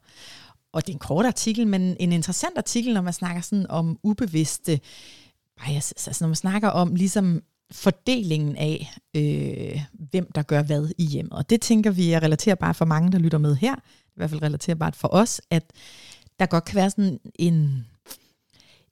[0.72, 4.00] Og det er en kort artikel, men en interessant artikel, når man snakker sådan om
[4.04, 4.80] ubevidste
[5.66, 6.08] biases.
[6.08, 11.34] Altså når man snakker om ligesom fordelingen af, øh, hvem der gør hvad i hjemmet.
[11.34, 13.76] Og det tænker vi er relaterbart for mange, der lytter med her.
[13.76, 15.64] I hvert fald relaterbart for os, at
[16.40, 17.86] der godt kan være sådan en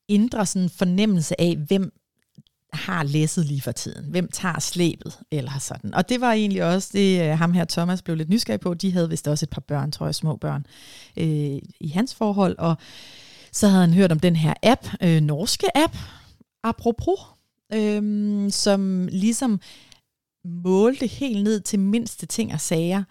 [0.08, 1.94] indre sådan fornemmelse af, hvem
[2.74, 4.06] har læsset lige for tiden.
[4.06, 5.94] Hvem tager slæbet, eller sådan.
[5.94, 8.74] Og det var egentlig også det, øh, ham her Thomas blev lidt nysgerrig på.
[8.74, 10.66] De havde vist også et par børn, tror jeg, små børn,
[11.18, 12.56] øh, i hans forhold.
[12.58, 12.76] Og
[13.52, 15.98] så havde han hørt om den her app, øh, norske app,
[16.64, 17.20] apropos,
[17.74, 19.60] øhm, som ligesom
[20.46, 23.04] målte helt ned til mindste ting og sager,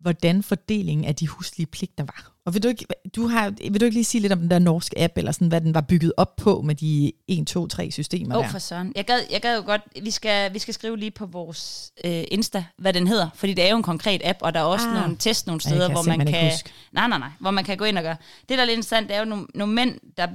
[0.00, 2.32] hvordan fordelingen af de huslige pligter var.
[2.44, 2.86] Og vil du, ikke,
[3.16, 5.48] du har, vil du ikke lige sige lidt om den der norske app, eller sådan,
[5.48, 8.50] hvad den var bygget op på med de 1, 2, 3 systemer oh, der?
[8.50, 8.92] for søren.
[8.96, 12.24] Jeg gad, jeg gad jo godt, vi skal, vi skal skrive lige på vores øh,
[12.30, 14.88] Insta, hvad den hedder, fordi det er jo en konkret app, og der er også
[14.88, 14.94] ah.
[14.94, 16.52] nogle test nogle steder, hvor man kan...
[16.92, 18.16] Nej, nej, nej, hvor man kan gå ind og gøre.
[18.48, 20.28] Det, der er lidt interessant, det er jo nogle, nogle mænd, der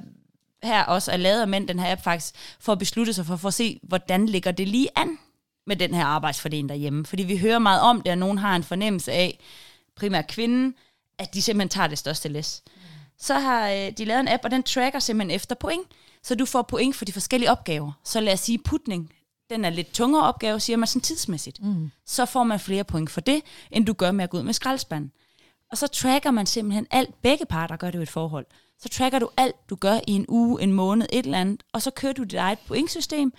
[0.63, 3.35] her også er lavet af mænd, den her app faktisk, for at beslutte sig for,
[3.35, 5.17] for at se, hvordan ligger det lige an
[5.67, 7.05] med den her arbejdsfordeling derhjemme.
[7.05, 9.39] Fordi vi hører meget om det, og nogen har en fornemmelse af,
[9.95, 10.75] primært kvinden,
[11.17, 12.63] at de simpelthen tager det største læs.
[12.65, 12.71] Mm.
[13.17, 15.87] Så har øh, de lavet en app, og den tracker simpelthen efter point.
[16.23, 17.91] Så du får point for de forskellige opgaver.
[18.03, 19.13] Så lad os sige putning.
[19.49, 21.63] Den er lidt tungere opgave, siger man sådan tidsmæssigt.
[21.63, 21.91] Mm.
[22.05, 24.53] Så får man flere point for det, end du gør med at gå ud med
[24.53, 25.11] skraldespanden.
[25.73, 28.45] Og så tracker man simpelthen alt, begge parter gør det jo et forhold.
[28.81, 31.81] Så tracker du alt, du gør i en uge, en måned, et eller andet, og
[31.81, 33.33] så kører du dit eget pointsystem,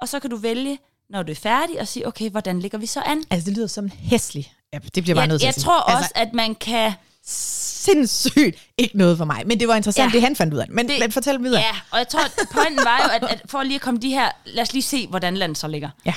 [0.00, 0.78] og så kan du vælge,
[1.10, 3.22] når du er færdig, og sige, okay, hvordan ligger vi så an?
[3.30, 4.84] Altså, det lyder som en hæslig app.
[4.94, 6.92] Det bliver bare Jeg, nødt til jeg tror altså, også, at man kan...
[7.24, 9.42] sindssygt ikke noget for mig.
[9.46, 10.16] Men det var interessant, Ja.
[10.16, 10.66] det han fandt ud af.
[10.70, 11.60] Men, Det- men fortæl videre.
[11.60, 14.08] Ja, og jeg tror, at pointen var jo, at, at for lige at komme de
[14.08, 14.30] her...
[14.44, 15.90] Lad os lige se, hvordan landet så ligger.
[16.04, 16.14] Ja.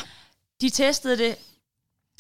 [0.62, 1.36] De testede det.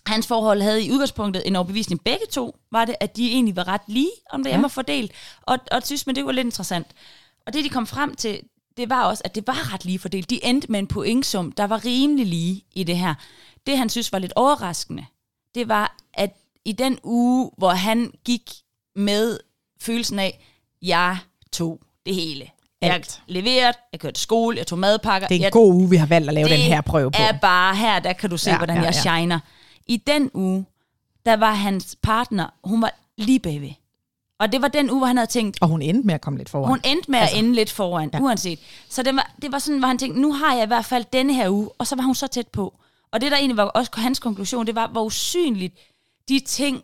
[0.07, 2.01] Hans forhold havde i udgangspunktet en overbevisning.
[2.03, 4.61] Begge to var det, at de egentlig var ret lige, om det Ja.
[4.61, 5.11] var fordelt.
[5.41, 6.87] Og, og synes man, det var lidt interessant.
[7.47, 8.39] Og det, de kom frem til,
[8.77, 10.29] det var også, at det var ret lige fordelt.
[10.29, 13.13] De endte med en pointsum, der var rimelig lige i det her.
[13.67, 15.05] Det, han synes var lidt overraskende,
[15.55, 18.51] det var, at i den uge, hvor han gik
[18.95, 19.37] med
[19.81, 20.45] følelsen af,
[20.81, 21.17] jeg
[21.51, 22.49] tog det hele.
[22.81, 23.21] Jeg Alt.
[23.27, 25.27] leverede, jeg kørte skole, jeg tog madpakker.
[25.27, 27.11] Det er en jeg, god uge, vi har valgt at lave den det her prøve
[27.11, 27.21] på.
[27.21, 28.99] er bare her, der kan du se, Ja, hvordan ja, jeg ja.
[29.01, 29.39] shiner.
[29.87, 30.65] I den uge,
[31.25, 33.71] der var hans partner, hun var lige bagved.
[34.39, 36.37] Og det var den uge, hvor han havde tænkt, Og hun endte med at komme
[36.37, 36.67] lidt foran.
[36.67, 38.19] hun endte med altså, at ende lidt foran, ja.
[38.19, 38.59] uanset.
[38.89, 41.05] Så det var, det var sådan, hvor han tænkte, nu har jeg i hvert fald
[41.13, 42.79] denne her uge, og så var hun så tæt på.
[43.11, 45.77] Og det, der egentlig var også hans konklusion, det var, hvor usynligt
[46.29, 46.83] de ting,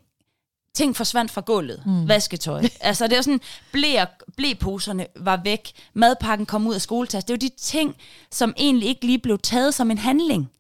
[0.76, 1.84] ting forsvandt fra gulvet.
[1.86, 2.08] Mm.
[2.08, 2.64] Vasketøj.
[2.82, 4.06] altså det var sådan, blæer,
[4.38, 7.24] blæposerne var væk, madpakken kom ud af skoletas.
[7.24, 7.96] Det var de ting,
[8.32, 10.52] som egentlig ikke lige blev taget som en handling.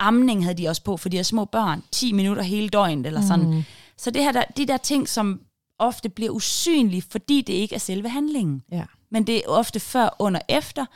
[0.00, 1.82] Amning havde de også på, for de har små børn.
[1.92, 3.50] 10 minutter hele døgnet, eller sådan.
[3.50, 3.62] Mm.
[3.96, 5.40] Så det her, der, de der ting, som
[5.78, 8.84] ofte bliver usynlige, fordi det ikke er selve handlingen Ja.
[9.10, 10.86] men det er ofte før, under, efter.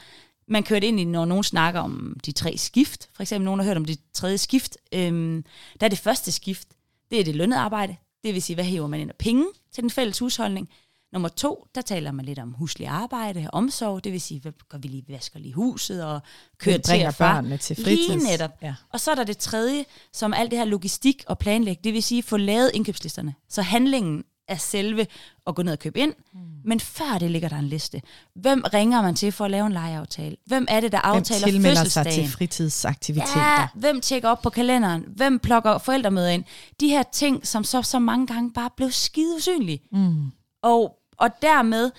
[0.49, 3.09] Man kører det ind i, når nogen snakker om de tre skift.
[3.14, 4.77] For eksempel nogen har hørt om det tredje skift.
[4.95, 5.45] Øhm,
[5.81, 6.69] der er det første skift,
[7.11, 7.97] det er det lønnet arbejde.
[8.25, 10.69] Det vil sige, hvad hæver man ind af penge til den fælles husholdning.
[11.14, 14.05] Nummer to, der taler man lidt om huslig arbejde omsorg.
[14.05, 16.20] Det vil sige, hvad gør vi lige, vasker lige huset og
[16.59, 17.33] kører Hvem til og fra.
[17.35, 18.09] børnene til fritids?
[18.09, 18.50] Lige netop.
[18.62, 18.74] Ja.
[18.92, 21.85] Og så er der det tredje, som alt det her logistik og planlæg.
[21.85, 23.35] Det vil sige, få lavet indkøbslisterne.
[23.48, 25.07] Så handlingen er selve
[25.46, 26.12] at gå ned og købe ind.
[26.33, 26.40] Mm.
[26.64, 28.03] Men før det ligger der en liste.
[28.35, 30.37] Hvem ringer man til for at lave en lejeaftale?
[30.46, 32.12] Hvem er det, der Hvem aftaler sig fødselsdagen?
[32.24, 33.40] til fritidsaktiviteter?
[33.61, 35.05] Ja, hvem tjekker op på kalenderen?
[35.16, 36.44] Hvem plukker forældremøder ind?
[36.81, 39.81] De her ting, som så, så mange gange bare blev skide usynlige.
[39.92, 40.31] Mm.
[40.62, 41.90] Og, og dermed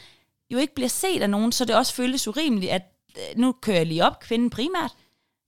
[0.50, 2.82] jo ikke bliver set af nogen, så det også føles urimeligt, at
[3.18, 4.92] øh, nu kører jeg lige op, kvinden primært,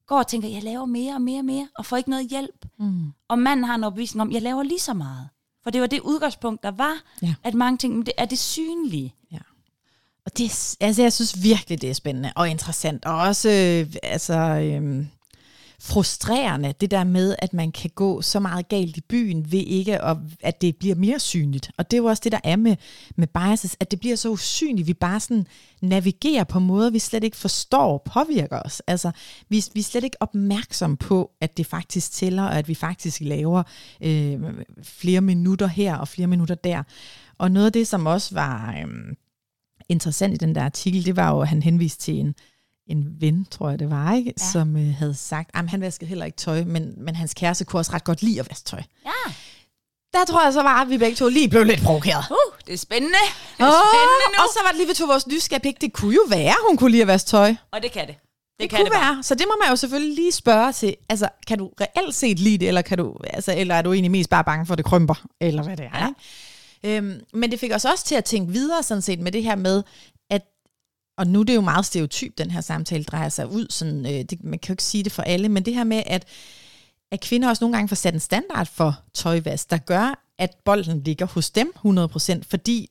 [0.08, 2.65] går og tænker, jeg laver mere og mere og mere, og får ikke noget hjælp.
[2.80, 3.12] Mm.
[3.27, 5.30] Og manden har en opvisning om, jeg laver lige så meget.
[5.63, 7.36] For det var det udgangspunkt, der var, Ja.
[7.43, 9.15] at mange ting, det er det synlige.
[9.32, 9.38] Ja.
[10.25, 13.06] Og det, altså, jeg synes virkelig, det er spændende og interessant.
[13.06, 15.08] Og også øh, altså, øhm,
[15.81, 20.01] frustrerende, det der med, at man kan gå så meget galt i byen, ved ikke,
[20.01, 21.71] at, at det bliver mere synligt.
[21.77, 22.75] Og det er jo også det, der er med,
[23.15, 24.87] med biases, at det bliver så usynligt.
[24.87, 25.47] Vi bare sådan
[25.81, 28.81] navigerer på måder, vi slet ikke forstår påvirker os.
[28.87, 29.11] Altså,
[29.49, 33.21] vi, vi er slet ikke opmærksom på, at det faktisk tæller, og at vi faktisk
[33.21, 33.63] laver
[34.01, 34.39] øh,
[34.83, 36.83] flere minutter her og flere minutter der.
[37.37, 38.75] Og noget af det, som også var...
[38.77, 39.15] Øh,
[39.89, 42.35] interessant i den der artikel, det var jo, at han henviste til en,
[42.88, 44.34] en ven, tror jeg det var, ikke?
[44.39, 44.52] Ja.
[44.52, 47.80] Som øh, havde sagt, at han vaskede heller ikke tøj, men, men hans kæreste kunne
[47.80, 48.82] også ret godt lide at vaske tøj.
[49.06, 49.32] Ja.
[50.13, 52.26] Der tror jeg så var, at vi begge to lige blev lidt provokeret.
[52.32, 53.17] Uh, det er spændende.
[53.58, 54.43] Det er Åh, spændende nu.
[54.43, 55.80] og så var det lige ved to vores nysgerrighed.
[55.82, 57.56] Det kunne jo være, hun kunne lide at vaske tøj.
[57.71, 58.15] Og det kan det.
[58.15, 59.15] Det, det kan kunne det bare.
[59.15, 59.23] være.
[59.23, 60.95] Så det må man jo selvfølgelig lige spørge til.
[61.10, 64.12] Altså, kan du reelt set lide det, eller, kan du, altså, eller er du egentlig
[64.12, 65.26] mest bare bange for, at det krymper?
[65.41, 66.08] Eller hvad det er, Ja.
[66.08, 66.97] ikke?
[66.97, 69.56] Øhm, men det fik os også til at tænke videre sådan set med det her
[69.56, 69.84] med,
[71.17, 73.67] og nu er det jo meget stereotyp, den her samtale drejer sig ud.
[73.69, 76.03] Sådan, øh, det, man kan jo ikke sige det for alle, men det her med,
[76.06, 76.25] at,
[77.12, 81.03] at kvinder også nogle gange får sat en standard for tøjvask, der gør, at bolden
[81.03, 82.89] ligger hos dem 100%, fordi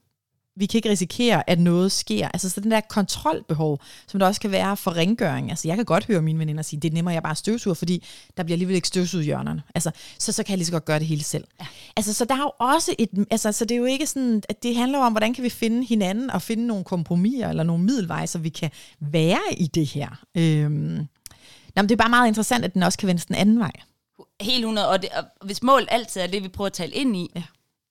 [0.56, 2.28] vi kan ikke risikere, at noget sker.
[2.28, 5.50] Altså så den der kontrolbehov, som der også kan være for rengøring.
[5.50, 8.04] Altså jeg kan godt høre mine veninder sige, det er nemmere, jeg bare støvsuger, fordi
[8.36, 9.62] der bliver alligevel ikke støvsuget i hjørnerne.
[9.74, 11.44] Altså, så, så kan jeg lige så godt gøre det hele selv.
[11.60, 11.66] Ja.
[11.96, 14.62] Altså så der er jo også et, altså så det er jo ikke sådan, at
[14.62, 18.26] det handler om, hvordan kan vi finde hinanden og finde nogle kompromiser eller nogle middelveje,
[18.26, 20.08] så vi kan være i det her.
[20.34, 21.06] Øhm,
[21.76, 23.72] nå, men det er bare meget interessant, at den også kan vendes den anden vej.
[24.40, 24.88] Helt 100.
[24.88, 27.42] Og, det, og hvis mål altid er det, vi prøver at tale ind i, Ja.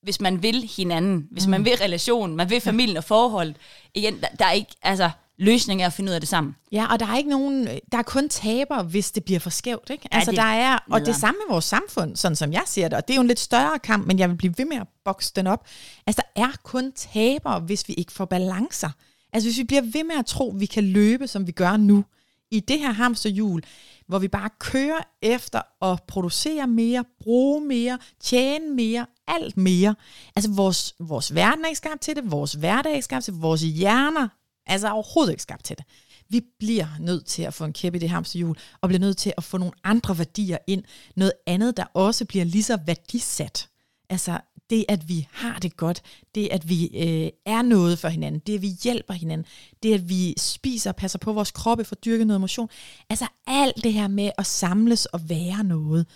[0.06, 1.52] Hvis man vil hinanden, hvis mm.
[1.52, 3.58] man vil relationen, man vil familien og forholdet,
[3.96, 6.56] igen, der, der er ikke, altså, løsningen er at finde ud af det sammen.
[6.72, 9.90] Ja, og der er ikke nogen, der er kun taber, hvis det bliver for skævt,
[9.90, 10.08] ikke?
[10.12, 12.88] Ja, altså det der er, og det samme med vores samfund, sådan som jeg ser
[12.88, 14.78] det, og det er jo en lidt større kamp, men jeg vil blive ved med
[14.78, 15.68] at bokse den op.
[16.08, 18.90] Altså der er kun taber, hvis vi ikke får balancer.
[19.34, 21.78] Altså hvis vi bliver ved med at tro, at vi kan løbe, som vi gør
[21.78, 22.04] nu,
[22.52, 23.64] i det her hamsterhjul,
[24.08, 29.96] hvor vi bare kører efter at producere mere, bruge mere, tjene mere, alt mere.
[30.36, 33.34] Altså vores, vores verden er ikke skabt til det, vores hverdag er ikke skabt til
[33.34, 34.28] det, vores hjerner
[34.66, 35.86] altså er overhovedet ikke skabt til det.
[36.30, 39.34] Vi bliver nødt til at få en kæppe i det hamsterhjul, og bliver nødt til
[39.38, 40.84] at få nogle andre værdier ind.
[41.16, 43.70] Noget andet, der også bliver lige så værdisat.
[44.10, 46.02] Altså det, at vi har det godt,
[46.36, 49.48] det, at vi øh, er noget for hinanden, det, at vi hjælper hinanden,
[49.84, 52.70] det, at vi spiser og passer på vores kroppe for at dyrke noget motion.
[53.10, 56.08] Altså alt det her med at samles og være noget.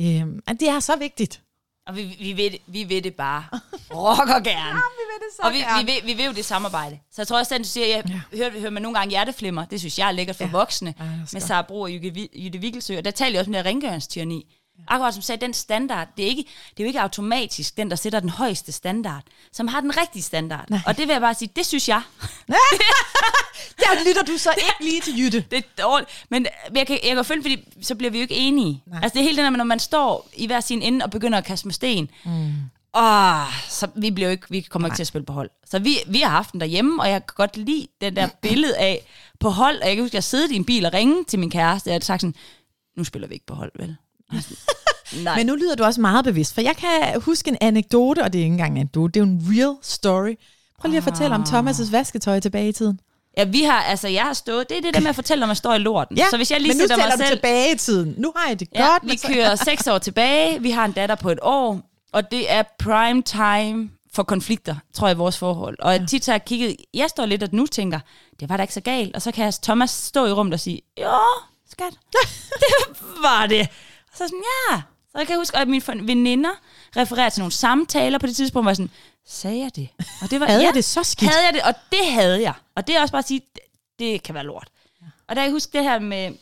[0.00, 0.26] Øh,
[0.60, 1.42] det er så vigtigt.
[1.90, 3.44] Og vi, vi, ved, det, vi ved det bare.
[3.94, 4.74] Rocker gerne.
[4.74, 6.98] vi ved det så og vi, vi, ved, vi ved jo det samarbejde.
[7.12, 8.36] Så jeg tror også, at du siger, jeg ja.
[8.36, 9.64] hører, hører man nogle gange hjerteflimmer.
[9.64, 10.50] Det synes jeg er lækkert for ja.
[10.50, 10.94] voksne.
[11.00, 12.98] Ja, med Sara Bro og Jytte, Vigelsø.
[12.98, 14.46] Og der taler jeg også om det rengøringstyranni.
[14.88, 17.96] Akkurat som sagde, den standard, det er, ikke, det er jo ikke automatisk den, der
[17.96, 20.64] sætter den højeste standard, som har den rigtige standard.
[20.70, 20.80] Nej.
[20.86, 22.02] Og det vil jeg bare sige, det synes jeg.
[23.80, 25.44] Der lytter du så ikke lige til Jytte.
[25.50, 26.10] Det er dårligt.
[26.28, 28.82] Men jeg kan, jeg kan følge, fordi så bliver vi jo ikke enige.
[28.86, 29.00] Nej.
[29.02, 31.44] Altså det er helt det når man står i hver sin ende og begynder at
[31.44, 32.10] kaste med sten.
[32.24, 32.52] Mm.
[32.94, 34.92] Åh, så vi, bliver jo ikke, vi kommer Nej.
[34.92, 35.50] ikke til at spille på hold.
[35.66, 38.76] Så vi, vi har haft den derhjemme, og jeg kan godt lide den der billede
[38.78, 39.06] af
[39.40, 39.80] på hold.
[39.82, 41.88] Og jeg kan huske, at jeg sidder i en bil og ringe til min kæreste,
[41.88, 42.34] og jeg har sagt sådan,
[42.96, 43.96] nu spiller vi ikke på hold, vel?
[45.24, 45.36] Nej.
[45.36, 48.38] Men nu lyder du også meget bevidst, for jeg kan huske en anekdote, og det
[48.38, 50.34] er ikke engang en anekdote, det er jo en real story.
[50.80, 51.48] Prøv lige at fortælle om ah.
[51.48, 53.00] Thomas' vasketøj tilbage i tiden.
[53.36, 55.46] Ja, vi har, altså jeg har stået, det er det der med at fortælle, når
[55.46, 56.16] man står i lorten.
[56.16, 58.14] Ja, så hvis jeg lige men nu mig selv, tilbage i tiden.
[58.18, 59.12] Nu har jeg det ja, godt.
[59.12, 59.28] vi så...
[59.28, 61.80] kører seks år tilbage, vi har en datter på et år,
[62.12, 65.76] og det er prime time for konflikter, tror jeg, i vores forhold.
[65.80, 68.00] Og jeg tit har jeg kigget, jeg står lidt og nu tænker,
[68.40, 69.16] det var da ikke så galt.
[69.16, 71.18] Og så kan jeg Thomas stå i rummet og sige, jo,
[71.70, 71.92] skat,
[72.60, 73.68] det var det.
[74.20, 74.82] Så sådan, ja.
[75.12, 76.50] Så jeg kan huske, at mine veninder
[76.96, 78.90] refererer til nogle samtaler på det tidspunkt, hvor jeg sådan,
[79.26, 79.88] sagde jeg det?
[80.22, 81.30] Og det var, havde ja, jeg det så skidt?
[81.30, 82.52] Havde jeg det, og det havde jeg.
[82.76, 83.62] Og det er også bare at sige, det,
[83.98, 84.68] det kan være lort.
[85.02, 85.06] Ja.
[85.28, 86.32] Og da jeg husker det her med,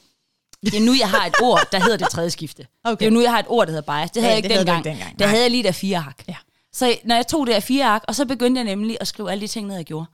[0.62, 2.67] det er nu, jeg har et ord, der hedder det tredje skifte.
[2.85, 3.05] Okay.
[3.05, 4.11] Det er nu, jeg har et ord, der hedder bias.
[4.11, 4.85] Det havde ja, jeg ikke dengang.
[4.85, 5.19] Det dengang.
[5.19, 6.23] Der havde jeg lige der fire hak.
[6.29, 6.37] Ja.
[6.73, 9.33] Så når jeg tog det af fire ark, og så begyndte jeg nemlig at skrive
[9.33, 10.07] alle de ting ned, jeg gjorde.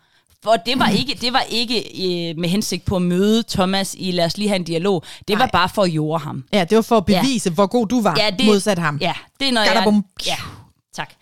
[0.44, 4.11] For det var ikke, det var ikke øh, med hensigt på at møde Thomas i,
[4.11, 5.04] lad os lige have en dialog.
[5.28, 6.44] Det var bare for at jorde ham.
[6.52, 7.54] Ja, det var for at bevise, ja.
[7.54, 8.98] hvor god du var ja, det, modsat ham.
[9.00, 10.02] Ja, det er noget, jeg...
[10.26, 10.37] Ja,
[10.94, 11.14] tak.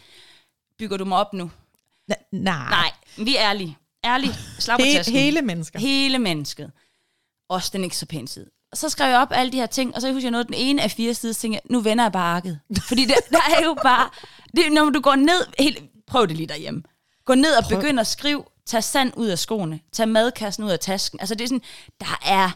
[0.79, 1.51] Bygger du mig op nu?
[2.13, 2.69] N- nej.
[2.71, 3.77] Nej, vi er ærlige.
[4.05, 4.35] Ærlige.
[4.59, 5.81] Slag på He- hele mennesket.
[5.81, 6.71] Hele mennesket.
[7.49, 8.47] Også den ikke så pæne side.
[8.73, 10.55] Og så skrev jeg op alle de her ting, og så husker jeg noget, den
[10.59, 12.61] ene af fire sider, så tænkte jeg, nu vender jeg bare arket.
[12.89, 14.09] Fordi det, der er jo bare,
[14.57, 16.83] det, når du går ned, helt, prøv det lige derhjemme.
[17.25, 19.81] Gå ned og begynd at skrive Tag sand ud af skoene.
[19.93, 21.21] Tag madkassen ud af tasken.
[21.21, 21.63] Altså det er sådan,
[22.01, 22.51] der er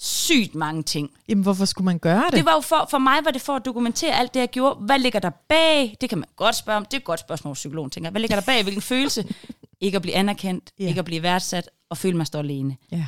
[0.00, 1.10] sygt mange ting.
[1.28, 2.32] Jamen hvorfor skulle man gøre det?
[2.32, 4.80] Det var jo for, for mig var det for at dokumentere alt det, jeg gjorde.
[4.80, 5.96] Hvad ligger der bag?
[6.00, 6.84] Det kan man godt spørge om.
[6.84, 8.10] Det er et godt spørgsmål, psykologen tænker.
[8.10, 8.62] Hvad ligger der bag?
[8.62, 9.24] Hvilken følelse?
[9.80, 10.88] Ikke at blive anerkendt, yeah.
[10.88, 12.76] ikke at blive værdsat, og føle mig stå alene.
[12.94, 13.04] Yeah.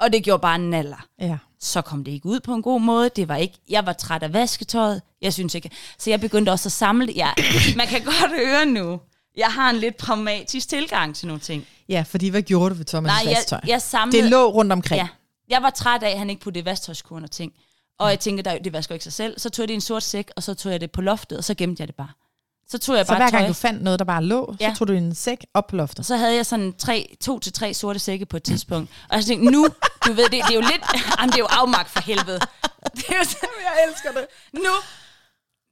[0.00, 1.06] Og det gjorde bare en naller.
[1.22, 1.38] Yeah.
[1.60, 3.10] Så kom det ikke ud på en god måde.
[3.16, 5.02] Det var ikke, jeg var træt af vasketøjet.
[5.22, 5.70] Jeg synes ikke.
[5.98, 7.12] Så jeg begyndte også at samle.
[7.12, 7.30] Ja,
[7.76, 9.00] man kan godt høre nu,
[9.36, 11.66] jeg har en lidt pragmatisk tilgang til nogle ting.
[11.88, 13.60] Ja, fordi hvad gjorde du ved Thomas' Nej, vasktøj?
[13.62, 15.00] Jeg, jeg samlede, det lå rundt omkring.
[15.00, 15.08] Ja,
[15.48, 17.52] jeg var træt af, at han ikke puttede vasktøjskuren og ting.
[17.98, 19.38] Og jeg tænkte, der, det vasker ikke sig selv.
[19.38, 21.38] Så tog jeg det i en sort sæk, og så tog jeg det på loftet,
[21.38, 22.08] og så gemte jeg det bare.
[22.68, 23.48] Så tog jeg så bare hver gang tøj.
[23.48, 24.70] du fandt noget, der bare lå, ja.
[24.72, 26.06] så tog du en sæk op på loftet?
[26.06, 28.90] Så havde jeg sådan tre, to til tre sorte sække på et tidspunkt.
[29.08, 29.68] Og jeg tænkte, nu,
[30.06, 30.82] du ved, det, det er jo lidt,
[31.18, 32.40] jamen, det er jo afmagt for helvede.
[32.96, 34.26] Det er jo sådan, jeg elsker det.
[34.52, 34.70] Nu,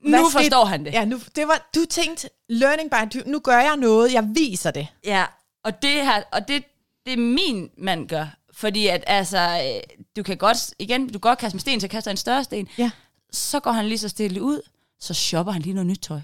[0.08, 0.92] hvad nu forstår han det.
[0.92, 4.88] Ja, nu, det var, du tænkte, learning by, nu gør jeg noget, jeg viser det.
[5.04, 5.24] Ja,
[5.66, 6.64] og det her, og det,
[7.06, 11.38] det min mand gør, fordi at altså, øh, du kan godt, igen, du kan godt
[11.38, 12.68] kaste med sten, så kaster en større sten.
[12.78, 12.90] Ja.
[13.32, 14.60] Så går han lige så stille ud,
[15.00, 16.20] så shopper han lige noget nyt tøj.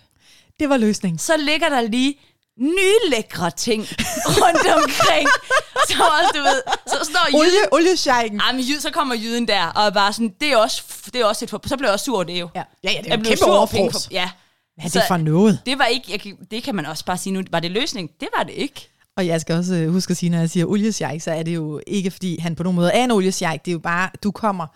[0.60, 1.18] Det var løsningen.
[1.18, 2.20] Så ligger der lige
[2.58, 3.86] nye lækre ting
[4.26, 5.28] rundt omkring.
[5.88, 7.40] så også, du ved, så står jyden...
[7.40, 8.40] Olie, olieshejken.
[8.46, 11.24] Jamen, jyd, så kommer jyden der, og er bare sådan, det er også, det er
[11.24, 12.48] også et for, Så bliver jeg også sur, det er jo.
[12.54, 14.08] Ja, ja, ja det er jo kæmpe overfros.
[14.10, 14.30] Ja.
[14.76, 15.60] Hvad er det for noget?
[15.66, 18.10] Det var ikke, jeg, det kan man også bare sige nu, var det løsning?
[18.20, 18.88] Det var det ikke.
[19.16, 21.54] Og jeg skal også øh, huske at sige, når jeg siger oliesjejk, så er det
[21.54, 23.64] jo ikke, fordi han på nogen måde er en oliesjejk.
[23.64, 24.66] Det er jo bare, du kommer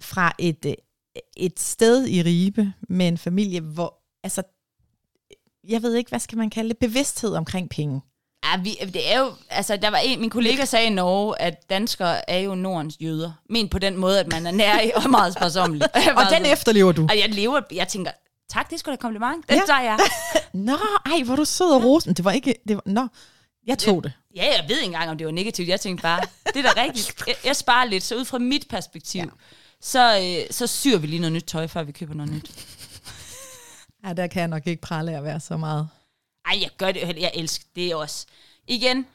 [0.00, 0.74] fra et, øh,
[1.36, 3.94] et sted i Ribe med en familie, hvor,
[4.24, 4.42] altså,
[5.68, 8.00] jeg ved ikke, hvad skal man kalde det, bevidsthed omkring penge.
[8.44, 11.70] Ja, vi, det er jo, altså, der var en, min kollega sagde i Norge, at
[11.70, 13.32] danskere er jo Nordens jøder.
[13.50, 15.82] Men på den måde, at man er nær og meget sparsomlig.
[16.16, 17.02] og, den efterlever du?
[17.02, 18.10] Og jeg lever, jeg tænker,
[18.50, 19.48] tak, det skulle da kompliment.
[19.48, 19.62] Den ja.
[19.66, 19.98] tager jeg.
[20.68, 22.14] nå, ej, hvor du sød og rosen.
[22.14, 23.08] Det var ikke, det var, nå,
[23.66, 24.12] jeg tog det.
[24.36, 25.68] Ja, jeg ved ikke engang, om det var negativt.
[25.68, 27.14] Jeg tænkte bare, det er da rigtigt.
[27.26, 29.26] Jeg, jeg sparer lidt, så ud fra mit perspektiv, ja.
[29.80, 32.50] så, øh, så syr vi lige noget nyt tøj, før vi køber noget nyt.
[34.04, 35.88] Ja, der kan jeg nok ikke prale at være så meget.
[36.46, 38.26] Ej, jeg gør det, jeg elsker det også.
[38.66, 39.06] Igen,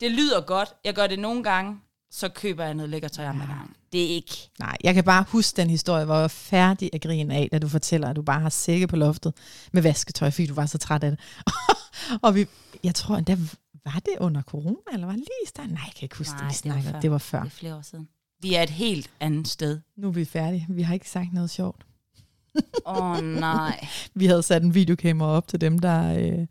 [0.00, 0.68] det lyder godt.
[0.84, 3.74] Jeg gør det nogle gange, så køber jeg noget lækker tøj andre gange.
[3.92, 4.50] Det er ikke...
[4.58, 7.58] Nej, jeg kan bare huske den historie, hvor jeg var færdig at grine af, da
[7.58, 9.34] du fortæller, at du bare har sække på loftet
[9.72, 11.20] med vasketøj, fordi du var så træt af det.
[12.24, 12.46] og vi,
[12.84, 13.36] jeg tror endda,
[13.86, 15.72] var det under corona, eller var det lige i starten?
[15.72, 16.82] Nej, jeg kan ikke huske Nej, det, vi snakker.
[16.82, 17.40] Det var, det var før.
[17.40, 18.08] Det er flere år siden.
[18.40, 19.80] Vi er et helt andet sted.
[19.96, 20.66] Nu er vi færdige.
[20.68, 21.86] Vi har ikke sagt noget sjovt.
[22.86, 23.88] Åh oh, nej.
[24.14, 26.46] Vi havde sat en videokamera op til dem, der øh,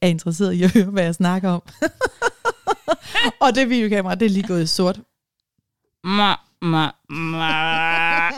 [0.00, 1.62] er interesseret i at høre, hvad jeg snakker om.
[3.42, 5.00] og det videokamera, det er lige gået i sort.
[6.04, 8.30] Ma, ma, ma.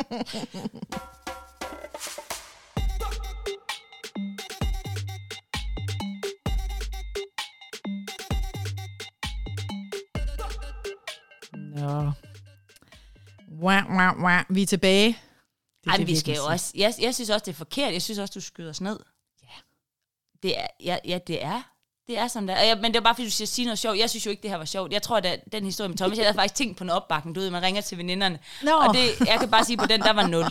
[11.87, 12.13] Nå.
[13.63, 14.45] Wah, wah, wah.
[14.49, 15.07] Vi er tilbage.
[15.09, 15.17] Det
[15.87, 16.73] er Ej, det, vi skal jo også...
[16.75, 17.93] Jeg, jeg synes også, det er forkert.
[17.93, 18.99] Jeg synes også, du skyder os ned.
[19.43, 19.49] Ja.
[20.43, 21.63] Det er, ja, ja, det er.
[22.07, 22.61] Det er sådan der.
[22.61, 23.99] Og jeg, men det er bare, fordi du siger, sige noget sjovt.
[23.99, 24.93] Jeg synes jo ikke, det her var sjovt.
[24.93, 27.35] Jeg tror, at den historie med Thomas, jeg havde faktisk tænkt på en opbakning.
[27.35, 28.39] Du ved, man ringer til veninderne.
[28.63, 28.71] Nå.
[28.71, 30.45] Og det, jeg kan bare sige, på den, der var nul.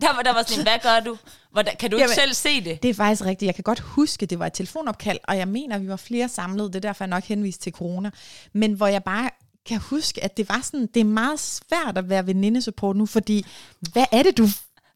[0.00, 1.18] Der var, der var sådan, hvad gør du?
[1.50, 2.82] Hvordan, kan du ikke Jamen, selv se det?
[2.82, 3.46] Det er faktisk rigtigt.
[3.46, 6.72] Jeg kan godt huske, det var et telefonopkald, og jeg mener, vi var flere samlet.
[6.72, 8.10] Det er derfor, jeg nok henvist til corona.
[8.52, 9.30] Men hvor jeg bare
[9.66, 13.46] kan huske, at det var sådan, det er meget svært at være venindesupport nu, fordi
[13.92, 14.48] hvad er det, du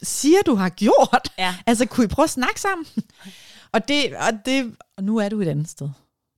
[0.03, 1.33] siger, du har gjort?
[1.39, 1.55] Ja.
[1.67, 2.87] Altså, kunne I prøve at snakke sammen?
[3.73, 5.89] Og, det, og, det, og nu er du et andet sted.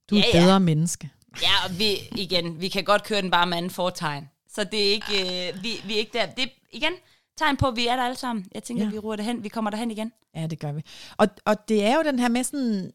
[0.09, 0.39] Du er Ja, et ja.
[0.41, 1.09] bedre menneske.
[1.41, 4.29] Ja, og vi, igen, vi kan godt køre den bare med anden fortegn.
[4.55, 6.25] Så det er ikke, øh, vi, vi er ikke der.
[6.25, 6.91] Det er igen
[7.37, 8.45] tegn på, at vi er der alle sammen.
[8.55, 8.87] Jeg tænker, Ja.
[8.87, 8.91] ja.
[8.91, 9.43] vi ruer det hen.
[9.43, 10.11] Vi kommer derhen igen.
[10.35, 10.81] Ja, det gør vi.
[11.17, 12.91] Og, og det er jo den her med sådan,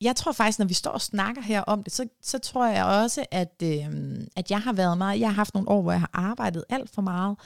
[0.00, 2.84] jeg tror faktisk, når vi står og snakker her om det, så, så tror jeg
[2.84, 3.86] også, at, øh,
[4.36, 6.90] at jeg har været meget, jeg har haft nogle år, hvor jeg har arbejdet alt
[6.90, 7.36] for meget,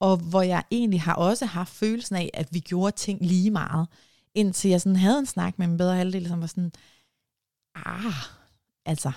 [0.00, 3.88] og hvor jeg egentlig har også haft følelsen af, at vi gjorde ting lige meget,
[4.34, 6.72] indtil jeg sådan havde en snak med min bedre halvdel, som var sådan,
[7.74, 8.14] ah,
[8.86, 9.12] altså,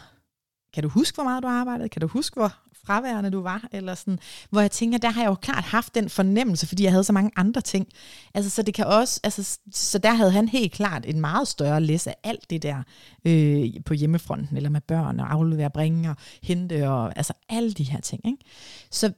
[0.74, 1.90] kan du huske, hvor meget du arbejdede?
[1.90, 2.54] Kan du huske, hvor
[2.86, 3.68] fraværende du var?
[3.72, 4.20] Eller sådan,
[4.50, 7.14] hvor jeg tænker, der har jeg jo klart haft den fornemmelse, fordi jeg havde så
[7.14, 7.88] mange andre ting.
[8.34, 11.82] Altså, så det kan også, altså, så der havde han helt klart en meget større
[11.82, 12.84] læs af alt det der
[13.26, 17.84] øh, på hjemmefronten, eller med børn, og aflevere, bringe og hente, og altså alle de
[17.84, 18.26] her ting.
[18.26, 18.44] Ikke?
[18.92, 19.14] Så,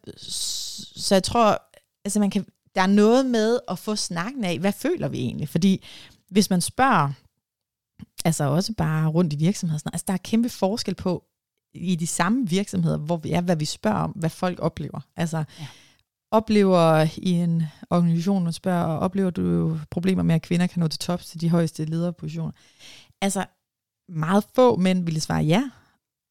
[0.95, 1.61] så jeg tror,
[2.05, 5.49] altså man kan, der er noget med at få snakken af, hvad føler vi egentlig?
[5.49, 5.85] Fordi
[6.29, 7.11] hvis man spørger,
[8.25, 11.23] altså også bare rundt i virksomheden, altså der er kæmpe forskel på,
[11.75, 14.99] i de samme virksomheder, hvor vi er, hvad vi spørger om, hvad folk oplever.
[15.15, 15.67] Altså, ja.
[16.31, 20.99] oplever i en organisation, man spørger, oplever du problemer med, at kvinder kan nå til
[20.99, 22.51] tops til de højeste lederpositioner?
[23.21, 23.45] Altså,
[24.09, 25.69] meget få mænd ville svare ja,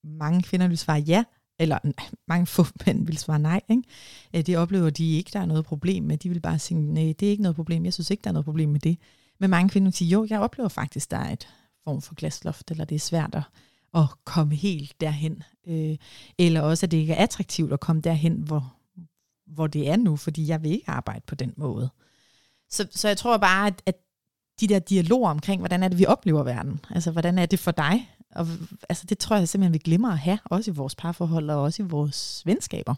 [0.04, 1.24] mange kvinder ville svare ja,
[1.59, 3.61] eller nej, mange få mænd ville svare nej.
[3.68, 3.83] Ikke?
[4.35, 6.16] Øh, Det oplever de ikke, der er noget problem med.
[6.16, 7.85] De vil bare sige, nej, det er ikke noget problem.
[7.85, 8.98] Jeg synes ikke, der er noget problem med det.
[9.40, 11.48] Men mange kvinder vil sige, jo, jeg oplever faktisk, der er et
[11.85, 13.42] form for glasloft, eller det er svært at,
[13.94, 15.42] at komme helt derhen.
[15.66, 15.96] Øh,
[16.38, 18.74] eller også, at det ikke er attraktivt at komme derhen, hvor,
[19.46, 21.90] hvor det er nu, fordi jeg vil ikke arbejde på den måde.
[22.70, 23.94] Så, så jeg tror bare, at, at
[24.61, 26.80] de der dialoger omkring, hvordan er det, vi oplever verden?
[26.90, 28.11] Altså, hvordan er det for dig?
[28.35, 28.46] Og,
[28.88, 31.83] altså, det tror jeg simpelthen, vi glemmer at have, også i vores parforhold og også
[31.83, 32.94] i vores venskaber.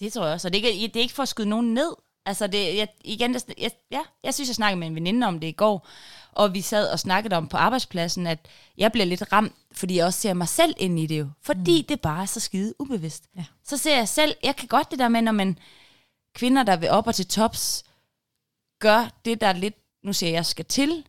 [0.00, 0.48] Det tror jeg også.
[0.48, 1.94] Og det er det er ikke for at skyde nogen ned.
[2.28, 5.40] Altså, det, jeg, igen, det, jeg, ja, jeg synes, jeg snakkede med en veninde om
[5.40, 5.86] det i går,
[6.32, 8.38] og vi sad og snakkede om på arbejdspladsen, at
[8.78, 11.28] jeg bliver lidt ramt, fordi jeg også ser mig selv ind i det jo.
[11.42, 11.86] Fordi mm.
[11.86, 13.24] det bare er så skide ubevidst.
[13.36, 13.44] Ja.
[13.64, 15.58] Så ser jeg selv, jeg kan godt det der med, når man
[16.34, 17.84] kvinder, der vil op og til tops,
[18.80, 21.04] gør det, der lidt, nu siger jeg, jeg skal til.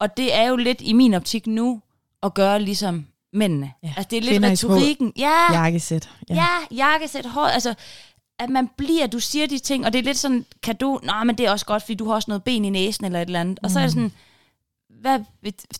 [0.00, 1.82] Og det er jo lidt i min optik nu,
[2.22, 3.72] at gøre ligesom mændene.
[3.82, 3.88] Ja.
[3.96, 5.12] Altså, det er lidt Kvinder retorikken.
[5.16, 6.10] Ja, Jakkesæt.
[6.30, 7.74] Ja, ja jakkesæt, hår, altså,
[8.38, 11.24] at man bliver, du siger de ting, og det er lidt sådan, kan du, nej,
[11.24, 13.26] men det er også godt, fordi du har også noget ben i næsen, eller et
[13.26, 13.58] eller andet.
[13.62, 14.12] Og så er det sådan,
[15.00, 15.20] hvad,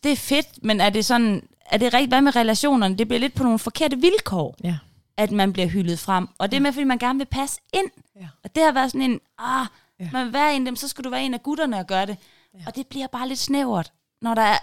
[0.05, 2.97] det er fedt, men er det sådan, er det rigtigt, hvad med relationerne?
[2.99, 4.77] Det bliver lidt på nogle forkerte vilkår, Ja.
[5.17, 6.29] at man bliver hyldet frem.
[6.39, 7.87] Og det er med, fordi man gerne vil passe ind.
[8.21, 8.27] Ja.
[8.45, 9.67] Og det har været sådan en, ah,
[10.01, 10.09] Ja.
[10.13, 12.07] man vil være en af dem, så skal du være en af gutterne og gøre
[12.07, 12.17] det.
[12.55, 12.59] Ja.
[12.67, 14.59] Og det bliver bare lidt snævert, når der er,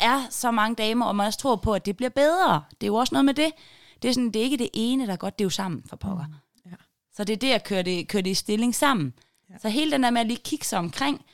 [0.00, 2.62] er så mange damer, og man også tror på, at det bliver bedre.
[2.70, 3.50] Det er jo også noget med det.
[4.02, 5.82] Det er, sådan, det er ikke det ene, der er godt, det er jo sammen
[5.86, 6.24] for pokker.
[6.26, 6.32] Mm.
[7.20, 9.14] Så det er det at køre det, køre det i stilling sammen.
[9.50, 9.58] Ja.
[9.58, 11.24] Så hele den der med at lige kigge sig omkring,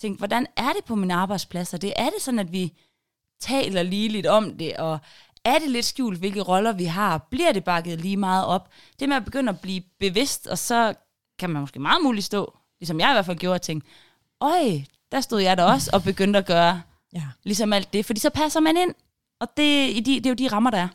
[0.00, 1.74] tænke, hvordan er det på min arbejdsplads?
[1.74, 2.72] Og det er det sådan, at vi
[3.40, 4.98] taler lige lidt om det, og
[5.44, 7.18] er det lidt skjult, hvilke roller vi har?
[7.18, 8.68] Bliver det bakket lige meget op?
[9.00, 10.94] Det med at begynde at blive bevidst, og så
[11.38, 13.86] kan man måske meget muligt stå, ligesom jeg i hvert fald gjorde, og tænke,
[14.40, 16.82] øj, der stod jeg der også og begyndte at gøre
[17.14, 17.22] ja.
[17.42, 18.94] ligesom alt det, fordi så passer man ind,
[19.40, 20.88] og det, i de, det er jo de rammer, der er.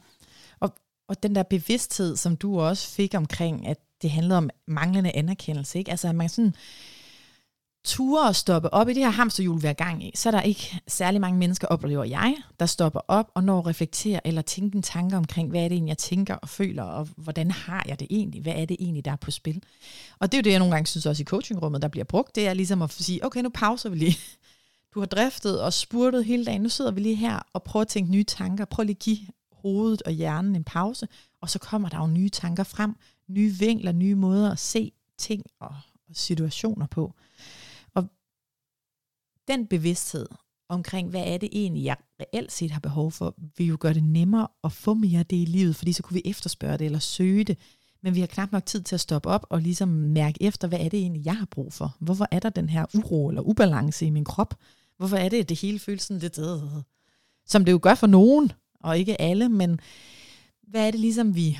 [0.59, 0.73] Og,
[1.07, 5.79] og den der bevidsthed, som du også fik omkring, at det handlede om manglende anerkendelse,
[5.79, 5.91] ikke?
[5.91, 6.53] Altså, at man sådan
[7.85, 10.41] ture at stoppe op i det her hamsterhjul, vi er gang i, så er der
[10.41, 14.75] ikke særlig mange mennesker, oplever jeg, der stopper op og når at reflektere eller tænke
[14.75, 17.99] en tanke omkring, hvad er det egentlig, jeg tænker og føler, og hvordan har jeg
[17.99, 18.41] det egentlig?
[18.41, 19.63] Hvad er det egentlig, der er på spil?
[20.19, 22.35] Og det er jo det, jeg nogle gange synes også i coachingrummet, der bliver brugt,
[22.35, 24.17] det er ligesom at sige, okay, nu pauser vi lige.
[24.93, 27.87] Du har driftet og spurtet hele dagen, nu sidder vi lige her og prøver at
[27.87, 29.17] tænke nye tanker, prøv lige at give
[29.51, 31.07] hovedet og hjernen en pause,
[31.41, 32.95] og så kommer der jo nye tanker frem,
[33.29, 35.75] nye vinkler, nye måder at se ting og,
[36.09, 37.13] og situationer på.
[37.93, 38.03] Og
[39.47, 40.25] den bevidsthed
[40.69, 44.03] omkring, hvad er det egentlig, jeg reelt set har behov for, vil jo gøre det
[44.03, 46.99] nemmere at få mere af det i livet, fordi så kunne vi efterspørge det eller
[46.99, 47.57] søge det.
[48.01, 50.79] Men vi har knap nok tid til at stoppe op og ligesom mærke efter, hvad
[50.79, 51.95] er det egentlig, jeg har brug for?
[51.99, 54.55] Hvorfor er der den her uro eller ubalance i min krop?
[54.97, 56.83] Hvorfor er det, at det hele føles sådan lidt, øh,
[57.45, 59.79] som det jo gør for nogen, og ikke alle, men
[60.67, 61.59] hvad er det ligesom, vi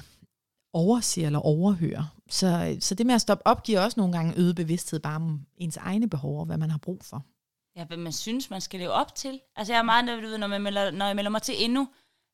[0.73, 2.15] overser eller overhører?
[2.29, 5.39] Så, så det med at stoppe op, giver også nogle gange øget bevidsthed bare om
[5.57, 7.25] ens egne behov og hvad man har brug for.
[7.75, 9.39] Ja, hvad man synes, man skal leve op til.
[9.55, 11.87] Altså jeg er meget nervøs, når, man melder, når jeg melder mig til endnu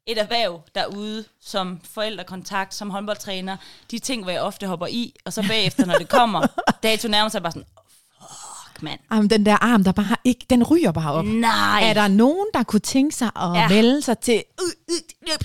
[0.07, 3.57] et erhverv derude, som forældrekontakt, som håndboldtræner.
[3.91, 6.47] De ting, hvor jeg ofte hopper i, og så bagefter, når det kommer,
[6.83, 7.67] dato nærmer sig bare sådan,
[8.76, 8.99] fuck, mand.
[9.11, 11.26] Jamen, den der arm, der bare ikke, den ryger bare op.
[11.26, 11.84] Nej.
[11.89, 13.67] Er der nogen, der kunne tænke sig at Ja.
[13.69, 14.95] vælge sig til, øh, øh,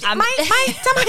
[0.02, 1.04] Jamen- mig, mig, tag mig.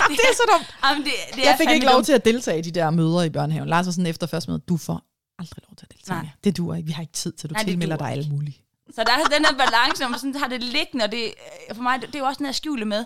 [0.00, 0.74] Jamen, det er så dumt.
[0.84, 2.06] Jamen, det, det Jeg fik ikke lov dumt.
[2.06, 3.68] til at deltage i de der møder i børnehaven.
[3.68, 5.02] Lars var sådan efter første møde, du får
[5.38, 6.22] aldrig lov til at deltage Nej.
[6.22, 6.32] mere.
[6.44, 6.86] Det duer ikke.
[6.86, 8.56] Vi har ikke tid til, du Nej, tilmelder dig alle mulige.
[8.94, 11.24] Så der er den her balance, når man sådan har det liggende, og det,
[11.70, 13.04] øh, for mig, det, det er jo også den her skjule med.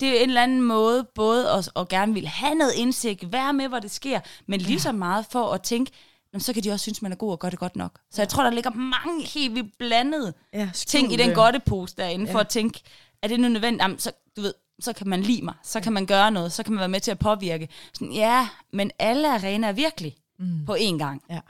[0.00, 3.52] Det er en eller anden måde, både at, at gerne vil have noget indsigt, være
[3.52, 5.96] med, hvor det sker, men lige så meget for at tænke, "Nå,
[6.40, 8.00] så kan de også synes, man er god og gør det godt nok.
[8.10, 12.26] Så jeg tror, der ligger mange helt vildt blandede Ja, ting i den godtepose derinde,
[12.26, 12.32] ja.
[12.34, 12.80] for at tænke,
[13.22, 13.82] er det nu nødvendigt?
[13.82, 16.62] Jamen, så, du ved, så kan man lide mig, så kan man gøre noget, så
[16.62, 17.68] kan man være med til at påvirke.
[17.94, 20.66] Sådan, ja, men alle arenaer er virkelig mm.
[20.66, 21.22] på én gang.
[21.30, 21.40] Ja.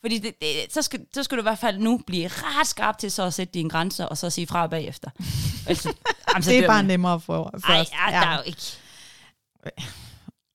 [0.00, 2.98] Fordi det, det, så, skal, så skal du i hvert fald nu blive ret skarp
[2.98, 5.10] til så at sætte dine grænser, og så sige fra bagefter.
[5.68, 5.92] altså,
[6.28, 6.84] jamen, så Det er bare man.
[6.84, 7.92] nemmere for Ej, først.
[7.92, 8.62] ja, der er jo ikke.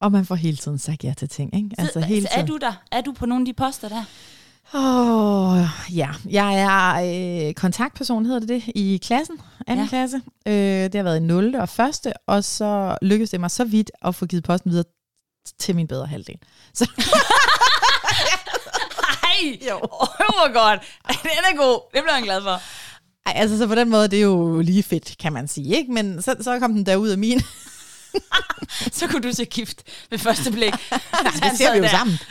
[0.01, 1.55] Og man får hele tiden sagt ja til ting.
[1.55, 1.69] Ikke?
[1.77, 2.73] Altså, hele er du der?
[2.91, 4.03] Er du på nogle af de poster der?
[4.73, 6.09] Åh, oh, ja.
[6.29, 9.89] Jeg er øh, kontaktperson, hedder det det, i klassen, anden Ja.
[9.89, 10.21] klasse.
[10.45, 11.55] Øh, det har været i 0.
[11.55, 14.85] og første, og så lykkedes det mig så vidt at få givet posten videre
[15.59, 16.35] til min bedre halvdel.
[16.73, 16.89] Så,
[19.23, 19.79] Ej, jo.
[19.81, 20.81] Oh, godt.
[21.07, 21.81] Den er god.
[21.93, 22.61] Det bliver jeg glad for.
[23.25, 25.75] ej, altså, så på den måde, det er jo lige fedt, kan man sige.
[25.77, 25.91] Ikke?
[25.91, 27.41] Men så, så kom den derud af min.
[28.97, 30.73] Så kunne du se gift ved første blik.
[31.43, 32.19] det ser vi jo sammen.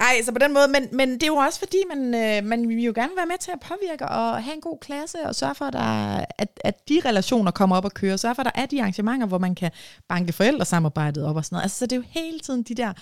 [0.00, 2.68] Ej, så på den måde, men, men det er jo også fordi, man, øh, man
[2.68, 5.54] vil jo gerne være med til at påvirke og have en god klasse, og sørge
[5.54, 8.62] for, at, der, at, at de relationer kommer op og kører, sørge for, at der
[8.62, 9.70] er de arrangementer, hvor man kan
[10.08, 11.62] banke forældresamarbejdet op og sådan noget.
[11.62, 12.92] Altså, så det er jo hele tiden de der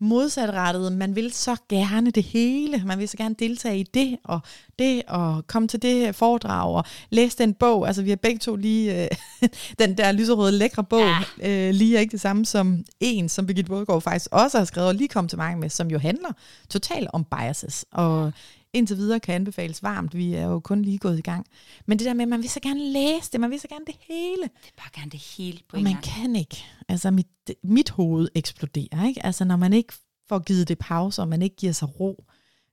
[0.00, 4.40] modsatrettede, man vil så gerne det hele, man vil så gerne deltage i det, og
[4.78, 8.56] det, og komme til det foredrag, og læse den bog, altså vi har begge to
[8.56, 9.08] lige, øh,
[9.78, 11.08] den der lyserøde lækre bog,
[11.40, 11.68] ja.
[11.68, 14.88] øh, lige er ikke det samme som en, som Birgitte Bådgaard faktisk også har skrevet,
[14.88, 16.32] og lige kom til mig med, som jo handler
[16.68, 18.32] totalt om biases, og
[18.72, 21.46] indtil videre kan anbefales varmt, vi er jo kun lige gået i gang.
[21.86, 23.84] Men det der med, at man vil så gerne læse det, man vil så gerne
[23.86, 26.04] det hele, Det er bare gerne det hele på og en man gang.
[26.04, 26.64] kan ikke.
[26.88, 27.26] Altså, mit,
[27.62, 29.26] mit hoved eksploderer, ikke?
[29.26, 29.92] Altså, når man ikke
[30.28, 32.24] får givet det pause, og man ikke giver sig ro.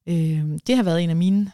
[0.08, 1.52] Øh, det har været en af mine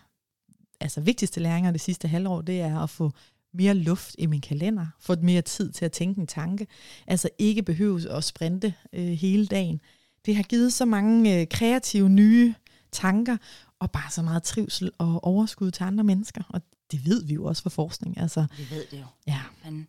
[0.80, 3.12] altså, vigtigste læringer det sidste halvår, det er at få
[3.54, 6.68] mere luft i min kalender, få mere tid til at tænke en tanke,
[7.08, 9.82] altså ikke behøves at sprinte øh, hele dagen.
[10.26, 12.54] Det har givet så mange øh, kreative nye
[12.92, 13.38] tanker,
[13.84, 16.62] og bare så meget trivsel og overskud til andre mennesker, og
[16.92, 18.18] det ved vi jo også fra forskning.
[18.18, 19.06] Altså, Vi ved det jo.
[19.28, 19.40] ja.
[19.66, 19.88] Men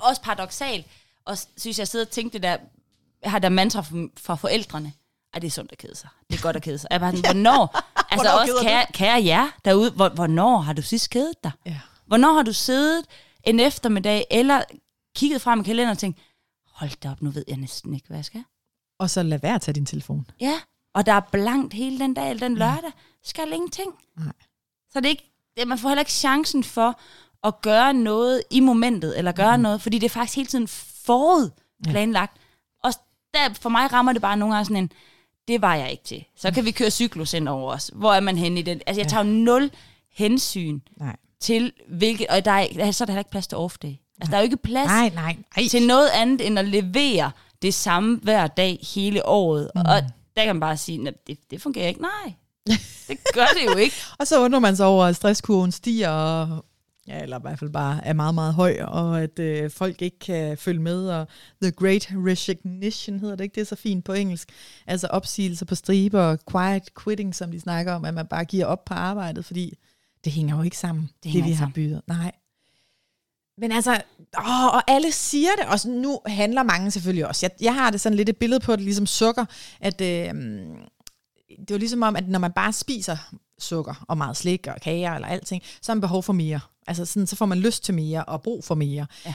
[0.00, 0.86] også paradoxalt.
[1.24, 2.56] Og synes jeg sidder og tænkte det der,
[3.22, 3.80] jeg har der mantra
[4.18, 4.92] fra, forældrene.
[5.34, 6.08] Ej, det er sundt at kede sig.
[6.30, 6.88] Det er godt at kede sig.
[6.90, 7.76] Jeg bare sådan, hvornår?
[7.96, 11.34] altså Hvornår også keder du kære, kære jer derude, hvor, hvornår har du sidst kedet
[11.44, 11.52] dig?
[11.66, 11.80] ja.
[12.06, 13.04] Hvornår har du siddet
[13.44, 14.62] en eftermiddag, eller
[15.16, 16.18] kigget frem i kalenderen og tænkt,
[16.72, 18.44] hold da op, nu ved jeg næsten ikke, hvad jeg skal.
[18.98, 20.26] Og så lad være at tage din telefon.
[20.40, 20.60] Ja,
[20.94, 22.90] og der er blankt hele den dag, eller den lørdag.
[23.24, 23.90] Skal ingenting.
[24.18, 24.32] Nej.
[24.92, 27.00] Så det er ikke, det, man får heller ikke chancen for
[27.44, 29.62] at gøre noget i momentet, eller gøre mm.
[29.62, 30.68] noget, fordi det er faktisk hele tiden
[31.04, 31.50] forud
[31.84, 32.36] planlagt.
[32.36, 32.88] Ja.
[32.88, 32.94] Og
[33.34, 34.92] der, for mig rammer det bare nogle gange sådan en,
[35.48, 36.24] det var jeg ikke til.
[36.36, 37.90] Så kan vi køre cyklus ind over os.
[37.94, 38.80] Hvor er man henne i den?
[38.86, 39.70] Altså, jeg tager jo nul
[40.12, 41.16] hensyn Nej.
[41.40, 44.14] til, hvilket, og der er, så er der heller ikke plads til off-day.
[44.20, 45.68] Altså, der er jo ikke plads Nej, nej, nej.
[45.68, 47.30] til noget andet, end at levere
[47.62, 49.70] det samme hver dag hele året.
[49.74, 49.80] Mm.
[49.80, 50.02] Og
[50.40, 52.00] der kan man bare sige, "Nå, det, det fungerer ikke.
[52.02, 52.34] Nej,
[53.08, 53.96] det gør det jo ikke.
[54.20, 56.64] Og så undrer man sig over, at stresskurven stiger, og,
[57.08, 60.18] ja, eller i hvert fald bare er meget, meget høj, og at øh, folk ikke
[60.18, 61.28] kan følge med, og
[61.62, 64.48] the great resignation hedder det ikke, det er så fint på engelsk.
[64.86, 68.66] Altså opsigelser på striber, og quiet quitting, som de snakker om, at man bare giver
[68.66, 69.74] op på arbejdet, fordi
[70.24, 72.00] det hænger jo ikke sammen, det, det vi har bydet.
[72.06, 72.32] Nej.
[73.60, 73.92] Men altså,
[74.38, 77.46] åh, og alle siger det, og nu handler mange selvfølgelig også.
[77.46, 79.44] Jeg, jeg har det sådan lidt et billede på det, ligesom sukker,
[79.80, 80.34] at øh,
[81.48, 83.16] det er jo ligesom om, at når man bare spiser
[83.58, 86.60] sukker og meget slik og kager eller alting, så har man behov for mere.
[86.86, 89.06] Altså sådan, så får man lyst til mere og brug for mere.
[89.26, 89.34] Ja.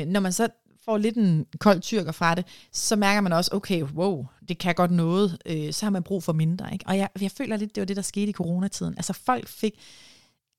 [0.00, 0.48] Øh, når man så
[0.84, 4.74] får lidt en kold tyrker fra det, så mærker man også, okay, wow, det kan
[4.74, 6.72] godt noget, øh, så har man brug for mindre.
[6.72, 6.84] Ikke?
[6.88, 8.94] Og jeg, jeg føler lidt, det var det, der skete i coronatiden.
[8.96, 9.74] Altså folk fik,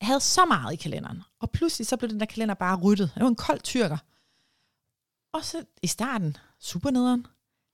[0.00, 3.10] havde så meget i kalenderen, og pludselig så blev den der kalender bare ryddet.
[3.14, 3.98] Det var en kold tyrker.
[5.32, 7.26] Og så i starten, super nederen,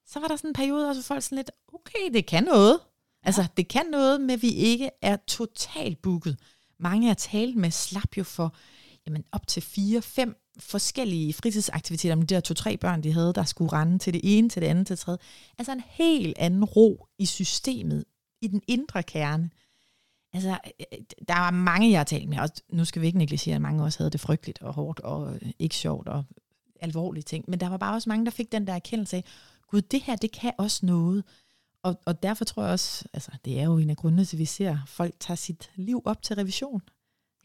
[0.07, 2.81] så var der sådan en periode, hvor folk sådan lidt, okay, det kan noget.
[3.23, 6.39] Altså, det kan noget at vi ikke er totalt booket.
[6.79, 8.55] Mange jeg talt med slap jo for
[9.07, 13.45] jamen, op til fire, fem forskellige fritidsaktiviteter med de der to-tre børn, de havde, der
[13.45, 15.19] skulle rende til det ene, til det andet, til det tredje.
[15.59, 18.05] Altså en helt anden ro i systemet,
[18.41, 19.51] i den indre kerne.
[20.35, 20.59] Altså,
[21.29, 23.85] der var mange, jeg har talt med, og nu skal vi ikke negligere, at mange
[23.85, 26.25] også havde det frygteligt og hårdt og ikke sjovt og
[26.81, 29.25] alvorlige ting, men der var bare også mange, der fik den der erkendelse af,
[29.71, 31.25] gud, det her, det kan også noget.
[31.83, 34.41] Og, og derfor tror jeg også, altså det er jo en af grundene til, at
[34.41, 36.83] vi ser, at folk tager sit liv op til revision.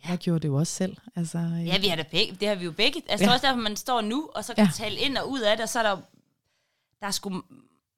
[0.08, 0.98] Jeg gjorde det jo også selv.
[1.16, 1.68] Altså, øh.
[1.68, 2.38] Ja, vi har det begge.
[2.40, 3.02] Det har vi jo begge.
[3.10, 3.34] Altså, ja.
[3.34, 4.72] også derfor, man står nu, og så kan ja.
[4.74, 6.02] tale ind og ud af det, og så er der
[7.00, 7.44] der er sgu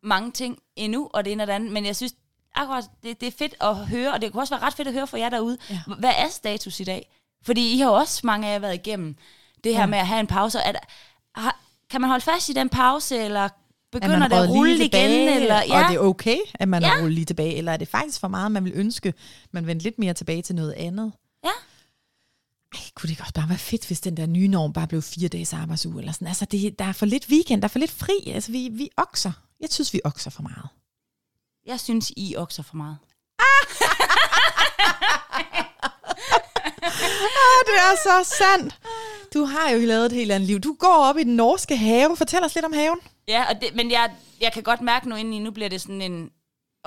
[0.04, 1.72] mange ting endnu, og det ene og det andet.
[1.72, 2.16] Men jeg synes,
[2.56, 4.94] akkurat, det, det er fedt at høre, og det kunne også være ret fedt at
[4.94, 5.58] høre fra jer derude.
[5.70, 5.80] Ja.
[6.00, 7.12] Hvad er status i dag?
[7.46, 9.16] Fordi I har jo også mange af jer været igennem
[9.64, 9.86] det her ja.
[9.86, 10.60] med at have en pause.
[10.60, 10.80] Er der,
[11.36, 13.50] har, kan man holde fast i den pause, eller
[13.92, 15.42] begynder det at rulle tilbage, igen?
[15.42, 15.84] Eller, ja.
[15.84, 16.88] Og det er okay, at man ja.
[16.88, 19.14] har rullet lige tilbage, eller er det faktisk for meget, man vil ønske,
[19.52, 21.12] man vendte lidt mere tilbage til noget andet?
[21.44, 21.50] Ja.
[22.74, 25.28] Ej, kunne det også bare være fedt, hvis den der nye norm bare blev fire
[25.28, 26.28] dages arbejdsuge, eller sådan.
[26.28, 28.14] Altså, det, der er for lidt weekend, der er for lidt fri.
[28.28, 29.32] Altså, vi, vi okser.
[29.60, 30.68] Jeg synes, vi okser for meget.
[31.66, 32.98] Jeg synes, I okser for meget.
[37.44, 38.80] ah, det er så sandt.
[39.34, 40.60] Du har jo lavet et helt andet liv.
[40.60, 42.18] Du går op i den norske have.
[42.18, 43.00] Fortæl os lidt om haven.
[43.28, 46.02] Ja, og det, men jeg, jeg kan godt mærke nu indeni, nu bliver det sådan
[46.02, 46.30] en,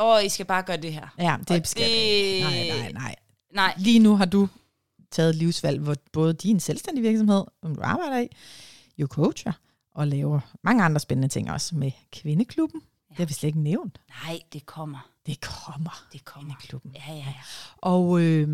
[0.01, 1.15] åh, I skal bare gøre det her.
[1.19, 2.43] Ja, det skal det...
[2.43, 3.15] Nej, nej, nej.
[3.55, 3.75] Nej.
[3.77, 4.49] Lige nu har du
[5.11, 8.29] taget livsvalg, hvor både din selvstændige virksomhed, som du arbejder i,
[8.99, 9.53] jo coacher
[9.95, 12.83] og laver mange andre spændende ting også med Kvindeklubben.
[13.17, 14.01] Det har vi slet ikke nævnt.
[14.09, 15.11] Nej, det kommer.
[15.27, 16.07] Det kommer.
[16.13, 16.55] Det kommer.
[16.55, 16.93] Kvindeklubben.
[16.95, 17.35] Ja, ja, ja.
[17.77, 18.49] Og øh,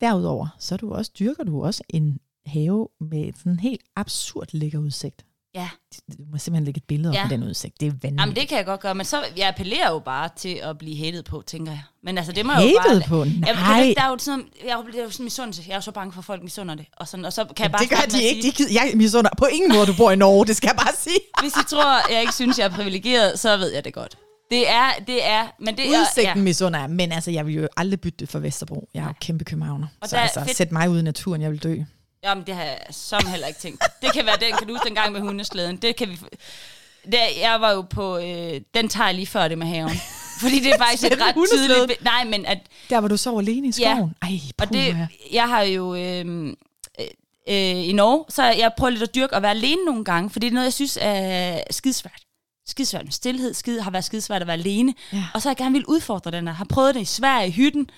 [0.00, 4.78] derudover, så du også, dyrker du også en have med sådan en helt absurd lækker
[4.78, 5.26] udsigt.
[5.54, 5.68] Ja.
[6.18, 7.26] Du må simpelthen lægge et billede op ja.
[7.30, 7.80] den udsigt.
[7.80, 8.20] Det er vanvittigt.
[8.20, 11.04] Jamen, det kan jeg godt gøre, men så, jeg appellerer jo bare til at blive
[11.04, 11.82] hated på, tænker jeg.
[12.02, 13.08] Men altså, det må hated jeg jo bare...
[13.08, 13.24] på?
[13.24, 13.32] Nej.
[13.46, 15.62] Jeg, der er jo sådan, jeg er jo sådan misundelse.
[15.66, 16.86] Jeg er jo så bange for, at folk misunder det.
[16.96, 18.42] Og, sådan, og så kan jeg bare det gør de ikke.
[18.42, 20.94] Sige, de, jeg misunder på ingen måde, du bor i Norge, det skal jeg bare
[20.98, 21.18] sige.
[21.42, 24.18] Hvis I tror, jeg ikke synes, jeg er privilegeret, så ved jeg det godt.
[24.50, 26.34] Det er, det er, men det Udsigten er, ja.
[26.34, 28.88] misunder jeg, men altså, jeg vil jo aldrig bytte det for Vesterbro.
[28.94, 29.86] Jeg er jo kæmpe københavner.
[30.00, 30.56] Og så altså, fedt.
[30.56, 31.76] sæt mig ud i naturen, jeg vil dø.
[32.24, 33.84] Jamen, det har jeg som heller ikke tænkt.
[34.02, 35.76] Det kan være den, kan du huske den gang med hundeslæden.
[35.76, 36.18] Det kan vi...
[37.04, 38.18] Det, jeg var jo på...
[38.18, 40.00] Øh, den tager jeg lige før det med haven.
[40.40, 42.04] Fordi det er faktisk et ret tydeligt...
[42.04, 42.58] Nej, men at...
[42.90, 44.14] Der var du så alene i skoven?
[44.22, 45.94] Ja, Ej, og det, jeg har jo...
[45.94, 46.46] Øh,
[47.48, 50.46] øh, i Norge, så jeg prøver lidt at dyrke at være alene nogle gange, fordi
[50.46, 52.20] det er noget, jeg synes er skidesvært.
[52.66, 54.94] Skidesvært med stillhed, skid, har været skidesvært at være alene.
[55.12, 55.24] Ja.
[55.34, 56.54] Og så har jeg gerne vil udfordre den her.
[56.54, 57.90] Har prøvet det i Sverige, i hytten.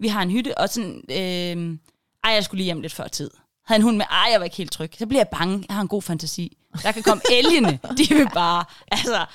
[0.00, 1.02] Vi har en hytte, og sådan...
[1.10, 1.78] Øh,
[2.24, 3.30] ej, jeg skulle lige hjem lidt før tid
[3.66, 4.92] havde en hund med, ej, jeg var ikke helt tryg.
[4.98, 5.64] Så bliver jeg bange.
[5.68, 6.56] Jeg har en god fantasi.
[6.82, 7.78] Der kan komme elgene.
[7.98, 9.26] De vil bare, altså.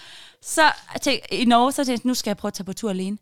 [0.42, 0.72] Så
[1.02, 3.18] tænkte, i Norge, så tænkte jeg, nu skal jeg prøve at tage på tur alene.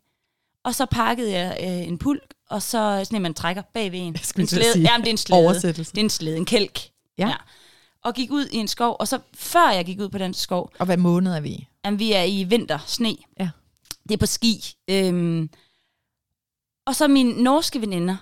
[0.64, 4.06] Og så pakkede jeg øh, en pulk, og så sådan en, man trækker bagved en.
[4.38, 4.72] en slæde.
[4.72, 4.90] Sige.
[4.90, 5.72] Jamen, det er en slæde.
[5.72, 6.80] Det er en slæde, en kælk.
[7.18, 7.28] Ja.
[7.28, 7.34] ja.
[8.04, 10.72] Og gik ud i en skov, og så før jeg gik ud på den skov...
[10.78, 11.68] Og hvad måned er vi i?
[11.84, 13.16] Jamen, vi er i vinter, sne.
[13.40, 13.48] Ja.
[14.02, 14.74] Det er på ski.
[14.90, 15.50] Øhm,
[16.86, 18.16] og så mine norske veninder,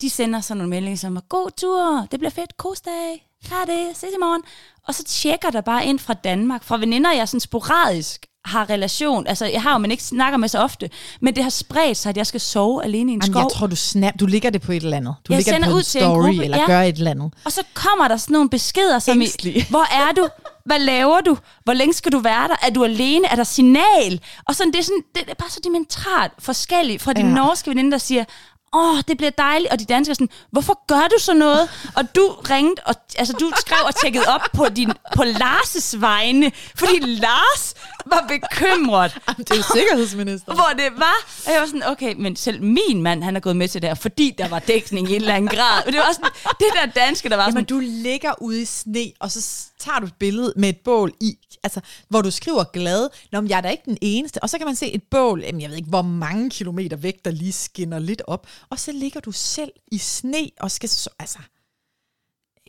[0.00, 4.10] de sender sådan nogle meldinger som, god tur, det bliver fedt, kosdag, har det, ses
[4.14, 4.42] i morgen.
[4.88, 9.26] Og så tjekker der bare ind fra Danmark, fra veninder, jeg sådan sporadisk har relation.
[9.26, 10.90] Altså, jeg har jo, men ikke snakker med så ofte.
[11.20, 13.42] Men det har spredt sig, at jeg skal sove alene i en Jamen, skov.
[13.42, 15.14] Jeg tror, du snap, du ligger det på et eller andet.
[15.28, 16.66] Du jeg ligger sender det på ud en til story, en gruppe, eller ja.
[16.66, 17.34] gør et eller andet.
[17.44, 19.56] Og så kommer der sådan nogle beskeder, som Ængstlig.
[19.56, 20.28] i, hvor er du?
[20.64, 21.38] Hvad laver du?
[21.64, 22.56] Hvor længe skal du være der?
[22.62, 23.26] Er du alene?
[23.28, 24.20] Er der signal?
[24.48, 27.26] Og sådan, det, er sådan, det er bare så dimensionalt forskelligt fra de ja.
[27.26, 28.24] norske veninder, der siger,
[28.72, 31.90] åh, oh, det bliver dejligt, og de danskere sådan, hvorfor gør du så noget?
[31.96, 36.52] Og du ringede, og altså, du skrev og tjekkede op på, din, på Lars' vegne,
[36.74, 37.74] fordi Lars
[38.06, 39.16] var bekymret.
[39.28, 40.54] Jamen, det er jo sikkerhedsminister.
[40.54, 43.56] Hvor det var, og jeg var sådan, okay, men selv min mand, han er gået
[43.56, 45.82] med til det her, fordi der var dækning i en eller anden grad.
[45.86, 47.64] Og det var sådan, det der danske, der var Jamen, sådan...
[47.64, 49.40] du ligger ude i sne, og så
[49.80, 53.50] tager du et billede med et bål i, altså, hvor du skriver glad, Nå, men
[53.50, 54.42] jeg er da ikke den eneste.
[54.42, 57.24] Og så kan man se et bål, jamen, jeg ved ikke, hvor mange kilometer væk,
[57.24, 58.46] der lige skinner lidt op.
[58.70, 61.38] Og så ligger du selv i sne og skal så, altså,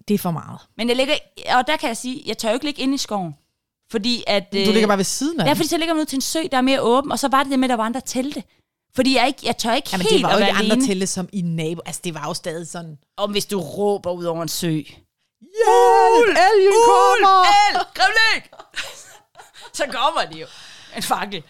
[0.07, 0.59] det er for meget.
[0.77, 1.13] Men jeg ligger,
[1.55, 3.33] og der kan jeg sige, jeg tør jo ikke ligge inde i skoven.
[3.91, 4.43] Fordi at...
[4.51, 6.39] Du ligger bare ved siden af Ja, fordi så ligger man ud til en sø,
[6.51, 8.43] der er mere åben, og så var det det med, at der var andre telte.
[8.95, 11.29] Fordi jeg, ikke, jeg tør ikke Jamen, helt det var jo ikke andre telte som
[11.33, 11.81] i nabo.
[11.85, 12.97] Altså, det var jo stadig sådan...
[13.17, 14.81] Om hvis du råber ud over en sø.
[15.41, 16.37] Hjælp!
[16.47, 17.37] Elgen kommer!
[17.69, 17.85] El!
[17.93, 18.43] Kremling!
[19.73, 20.47] så kommer de jo.
[20.95, 21.43] En fakkel.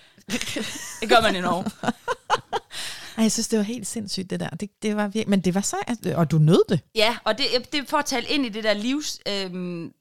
[1.02, 1.66] Det gør man i Norge.
[3.18, 4.50] Ej, jeg synes, det var helt sindssygt, det der.
[4.50, 5.78] Det, det var virkelig, men det var så,
[6.16, 6.80] og du nød det.
[6.96, 9.20] Ja, og det, det er for at tale ind i det der livs...
[9.28, 9.94] Øhm,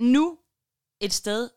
[0.00, 0.36] nu
[1.00, 1.48] et sted,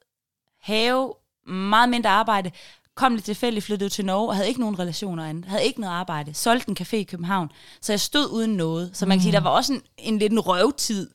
[0.61, 1.13] have,
[1.47, 2.51] meget mindre arbejde,
[2.95, 5.93] kom lidt tilfældigt, flyttede til Norge, og havde ikke nogen relationer andet, havde ikke noget
[5.93, 8.91] arbejde, solgte en café i København, så jeg stod uden noget.
[8.93, 11.09] Så man kan sige, der var også en, en lidt en røvtid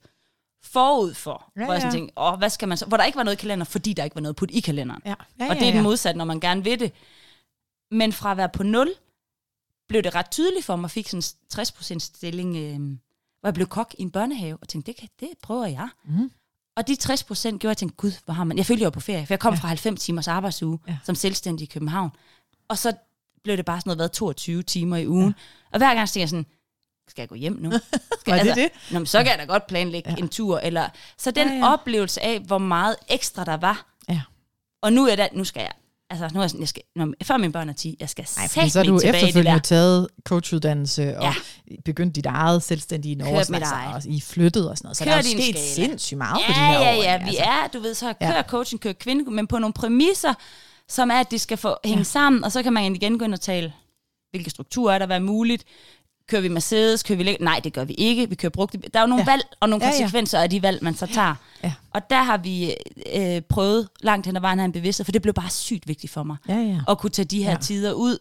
[0.63, 1.99] forud for, Ja, hvor jeg sådan ja.
[1.99, 4.05] tænkte, åh, hvad skal man så, hvor der ikke var noget i kalender, fordi der
[4.05, 5.03] ikke var noget put i kalenderen.
[5.05, 5.15] Ja.
[5.41, 6.93] Ja, og det er den modsatte, når man gerne vil det.
[7.91, 8.91] Men fra at være på 0,
[9.89, 11.23] blev det ret tydeligt for mig, fik sådan
[11.59, 11.63] en
[11.97, 12.79] 60% stilling, øh,
[13.41, 15.89] hvor jeg blev kok i en børnehave, og tænkte, det, kan, det prøver jeg.
[16.05, 16.31] Mhm.
[16.77, 18.57] Og de 60 procent gjorde, at jeg tænkte, gud, hvor har man...
[18.57, 19.57] Jeg følte, jeg var på ferie, for jeg kom Ja.
[19.57, 19.63] ja.
[19.63, 20.93] fra 90 timers arbejdsuge Ja.
[20.93, 20.99] ja.
[21.05, 22.11] som selvstændig i København.
[22.69, 22.93] Og så
[23.45, 25.27] blev det bare sådan noget, hvad, 22 timer i ugen.
[25.29, 25.33] Ja.
[25.73, 26.47] Og hver gang tænkte jeg sådan,
[27.09, 27.71] skal jeg gå hjem nu?
[28.21, 28.69] Skal, Var det det?
[28.91, 30.15] Nå, men så kan jeg da godt planlægge Ja.
[30.19, 30.23] ja.
[30.23, 30.59] en tur.
[30.59, 30.89] Eller,
[31.19, 31.67] så den Ja, ja, ja.
[31.67, 31.73] ja.
[31.73, 33.87] oplevelse af, hvor meget ekstra der var.
[34.09, 34.21] Ja.
[34.83, 35.73] Og nu er det, nu skal jeg,
[36.11, 38.25] altså nu er jeg sådan, jeg skal, når, før mine børn er 10, jeg skal
[38.51, 41.35] fordi så er du efterfølgende taget coachuddannelse og Ja.
[41.85, 43.95] begyndt dit eget selvstændige Norge, Kørt altså, eget.
[44.07, 44.97] og I flyttet og sådan noget.
[44.97, 45.59] Så Kør der er sket skala.
[45.59, 47.03] sindssygt meget på de Ja, her ja, år.
[47.03, 47.25] ja, ikke?
[47.31, 48.13] vi Altså, er, du ved, så Ja.
[48.33, 50.35] kører coaching, kører kvinde, men på nogle præmisser,
[50.89, 52.05] som er, at de skal få hænge Ja.
[52.05, 53.73] sammen, og så kan man igen gå ind og tale,
[54.31, 55.65] hvilke strukturer er der, hvad er muligt,
[56.29, 58.29] kører vi Mercedes, kører vi læ- Nej, det gør vi ikke.
[58.29, 58.79] Vi kører brugte.
[58.79, 59.31] Der er jo nogle Ja.
[59.33, 59.99] valg og nogle Ja, ja.
[60.01, 61.35] konsekvenser af de valg, man så tager.
[61.65, 61.73] Ja.
[61.91, 62.75] Og der har vi
[63.17, 65.89] øh, prøvet langt hen ad vejen at have en bevidsthed, for det blev bare sygt
[65.89, 66.37] vigtigt for mig.
[66.49, 66.81] Ja, ja.
[66.89, 67.57] At kunne tage de her ja.
[67.57, 68.19] tider ud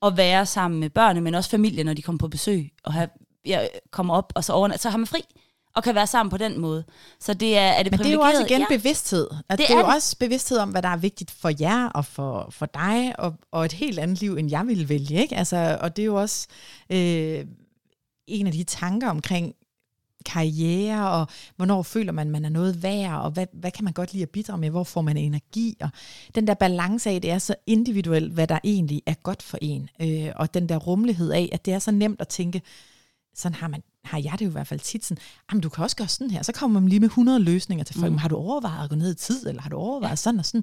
[0.00, 2.70] og være sammen med børnene, men også familien, når de kommer på besøg.
[2.84, 3.08] Og have,
[3.46, 5.20] jeg kommer op, og så overnat, så har man fri
[5.74, 6.84] og kan være sammen på den måde.
[7.20, 8.80] Så det er, er det Men det er jo også igen privilegeret?
[8.80, 9.28] bevidsthed.
[9.30, 9.94] At det, Det det er jo det.
[9.94, 13.64] også bevidsthed om, hvad der er vigtigt for jer og for, for dig, og, og
[13.64, 15.22] et helt andet liv, end jeg ville vælge.
[15.22, 15.36] Ikke?
[15.36, 16.46] Altså, og det er jo også
[16.90, 17.44] øh,
[18.26, 19.54] en af de tanker omkring
[20.26, 24.12] karriere, og hvornår føler man, man er noget værd, og hvad, hvad kan man godt
[24.12, 25.88] lide at bidrage med, hvor får man energi, og
[26.34, 29.88] den der balance af, det er så individuelt, hvad der egentlig er godt for en,
[30.02, 32.62] øh, og den der rummelighed af, at det er så nemt at tænke,
[33.34, 35.84] sådan har man har jeg det jo i hvert fald tit sådan, jamen du kan
[35.84, 38.18] også gøre sådan her, så kommer man lige med 100 løsninger til folk, mm.
[38.18, 40.16] har du overvejet at gå ned i tid, eller har du overvejet ja.
[40.16, 40.60] sådan og sådan,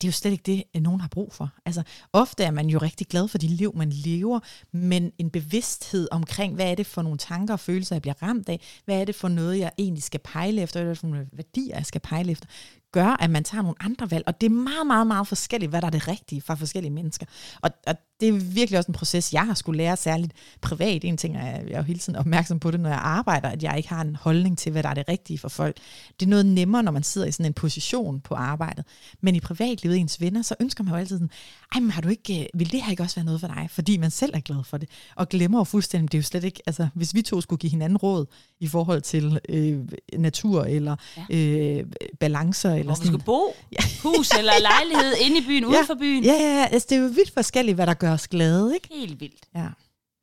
[0.00, 1.50] det er jo slet ikke det, øh, nogen har brug for.
[1.66, 1.82] Altså
[2.12, 4.40] ofte er man jo rigtig glad for de liv, man lever,
[4.72, 8.48] men en bevidsthed omkring, hvad er det for nogle tanker og følelser, jeg bliver ramt
[8.48, 11.06] af, hvad er det for noget, jeg egentlig skal pejle efter, hvad er det for
[11.06, 12.48] nogle værdier, jeg skal pejle efter,
[12.94, 15.80] gør, at man tager nogle andre valg, og det er meget, meget, meget forskelligt, hvad
[15.80, 17.26] der er det rigtige for forskellige mennesker.
[17.62, 17.94] Og, og
[18.24, 21.04] det er virkelig også en proces, jeg har skulle lære særligt privat.
[21.04, 23.62] En ting er, jeg er jo hele tiden opmærksom på det, når jeg arbejder, at
[23.62, 25.76] jeg ikke har en holdning til, hvad der er det rigtige for folk.
[26.20, 28.84] Det er noget nemmere, når man sidder i sådan en position på arbejdet.
[29.20, 31.30] Men i privatlivet, ens venner, så ønsker man jo altid sådan,
[31.74, 33.68] ej, men har du ikke, øh, vil det her ikke også være noget for dig?
[33.70, 34.88] Fordi man selv er glad for det.
[35.16, 37.70] Og glemmer jo fuldstændig, det er jo slet ikke, altså hvis vi to skulle give
[37.70, 38.26] hinanden råd
[38.60, 39.78] i forhold til øh,
[40.18, 40.96] natur eller
[41.30, 41.36] ja.
[41.36, 41.84] øh,
[42.20, 43.20] balancer eller Hvor vi sådan.
[43.20, 43.56] skal bo,
[44.08, 46.24] hus eller lejlighed, inde i byen, uden for byen.
[46.24, 48.88] Ja, ja, ja, altså det er jo vidt forskelligt, hvad der gør os glade, ikke?
[48.92, 49.44] Helt vildt.
[49.54, 49.68] Ja.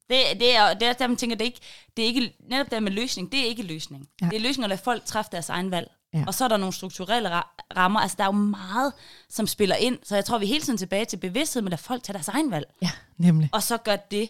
[0.10, 1.60] Det, det, er, det er der, man tænker, det er ikke,
[1.98, 4.08] det er ikke, netop der med løsning, det er ikke løsning.
[4.22, 4.26] Ja.
[4.26, 5.92] Det er løsning at lade folk træffe deres egen valg.
[6.14, 6.24] Ja.
[6.28, 8.00] Og så er der nogle strukturelle ra- rammer.
[8.00, 8.94] Altså, der er jo meget,
[9.30, 9.98] som spiller ind.
[10.04, 12.28] Så jeg tror, vi er hele tiden tilbage til bevidsthed, med at folk tager deres
[12.28, 12.74] egen valg.
[12.82, 13.50] Ja, nemlig.
[13.52, 14.30] Og så gør det,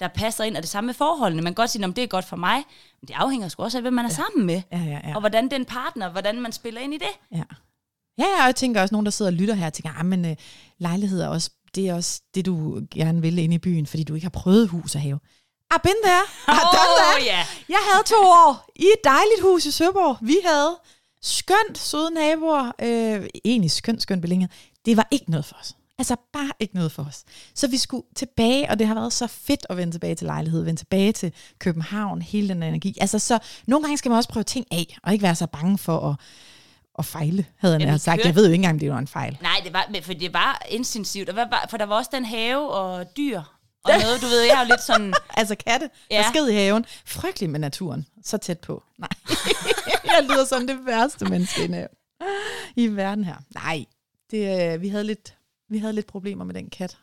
[0.00, 1.42] der passer ind, og det samme med forholdene.
[1.42, 2.64] Man kan godt sige, om det er godt for mig,
[3.00, 4.14] men det afhænger sgu også af, hvem man er ja.
[4.14, 4.62] sammen med.
[4.72, 5.14] Ja, ja, ja.
[5.14, 7.38] Og hvordan den partner, hvordan man spiller ind i det.
[7.38, 7.42] Ja.
[8.18, 10.24] Ja, og jeg tænker også, nogen, der sidder og lytter her, og tænker, ah, men
[10.24, 10.36] øh,
[10.78, 14.14] lejlighed er også, det er også det, du gerne vil inde i byen, fordi du
[14.14, 15.18] ikke har prøvet hus og have.
[15.70, 16.24] Ah, been there.
[16.48, 17.26] Ah, done that.
[17.26, 17.46] ja.
[17.68, 20.16] Jeg havde to år i et dejligt hus i Søborg.
[20.22, 20.78] Vi havde
[21.22, 22.72] skønt søde naboer.
[22.82, 24.48] Øh, egentlig skønt, skønt beliggenhed.
[24.84, 25.74] Det var ikke noget for os.
[25.98, 27.24] Altså bare ikke noget for os.
[27.54, 30.62] Så vi skulle tilbage, og det har været så fedt at vende tilbage til lejlighed,
[30.64, 32.96] vende tilbage til København, hele den energi.
[33.00, 35.78] Altså så nogle gange skal man også prøve ting af, og ikke være så bange
[35.78, 36.16] for at,
[36.98, 38.18] at fejle, havde jeg Ja, sagt.
[38.18, 39.38] kørte- Jeg ved jo ikke engang, om det var en fejl.
[39.42, 41.28] Nej, det var, for det var intensivt.
[41.28, 43.42] Og hvad var, for der var også den have og dyr.
[43.84, 45.14] Og noget, du ved, jeg er jo lidt sådan...
[45.36, 46.16] Altså katte, ja.
[46.16, 46.84] Der sked i haven.
[47.04, 48.06] Frygteligt med naturen.
[48.24, 48.82] Så tæt på.
[48.98, 49.08] Nej.
[50.04, 53.36] jeg lyder som det værste menneske i, i verden her.
[53.54, 53.84] Nej,
[54.30, 55.34] det, øh, vi, havde lidt,
[55.70, 56.98] vi havde lidt problemer med den kat.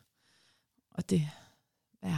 [0.97, 1.27] Og det,
[2.03, 2.17] ja.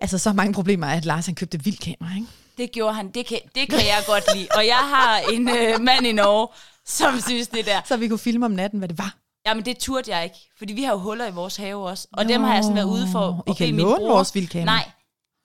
[0.00, 2.26] Altså så mange problemer, at Lars han købte vildkamera, ikke?
[2.56, 3.10] Det gjorde han.
[3.10, 4.48] Det kan, det kan jeg godt lide.
[4.56, 6.48] Og jeg har en øh, mand i Norge,
[6.86, 7.80] som synes det der.
[7.84, 9.16] Så vi kunne filme om natten, hvad det var.
[9.46, 10.36] Jamen, det turde jeg ikke.
[10.58, 12.08] Fordi vi har jo huller i vores have også.
[12.12, 14.08] Og dem har jeg sådan været ude for I kan låne bror.
[14.12, 14.64] vores vildkamera.
[14.64, 14.90] Nej.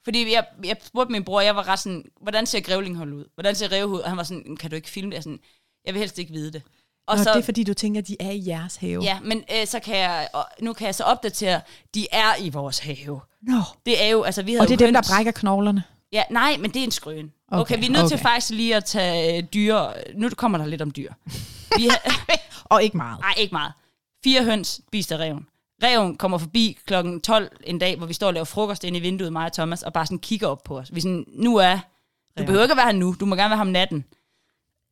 [0.04, 3.24] Fordi jeg, jeg spurgte min bror, jeg var ret sådan, hvordan ser grævlinghold ud?
[3.34, 4.00] Hvordan ser revhud?
[4.00, 5.14] Og han var sådan, kan du ikke filme det?
[5.14, 5.38] Jeg, sådan,
[5.84, 6.62] jeg vil helst ikke vide det.
[7.06, 9.02] Og Og så, det er fordi, du tænker, at de er i jeres have.
[9.02, 11.60] Ja, men øh, så kan jeg, og nu kan jeg så opdatere,
[11.94, 13.20] de er i vores have.
[13.42, 13.60] Nå.
[13.86, 15.82] Det er jo, altså vi havde Og det er dem, der brækker knoglerne.
[16.12, 17.32] Ja, nej, men det er en skrøn.
[17.48, 18.08] Okay, okay vi er nødt okay.
[18.08, 19.76] til faktisk lige at tage øh, dyr.
[20.14, 21.12] Nu kommer der lidt om dyr.
[21.76, 22.26] Vi har,
[22.72, 23.20] Og ikke meget.
[23.20, 23.72] nej, ikke meget.
[24.24, 25.46] Fire høns spiste af reven.
[25.82, 29.02] Reven kommer forbi klokken 12 en dag, hvor vi står og laver frokost inde i
[29.02, 30.94] vinduet, mig og Thomas, og bare sådan kigger op på os.
[30.94, 31.78] Vi sådan, nu er...
[32.38, 34.04] Du behøver ikke at være her nu, du må gerne være her om natten.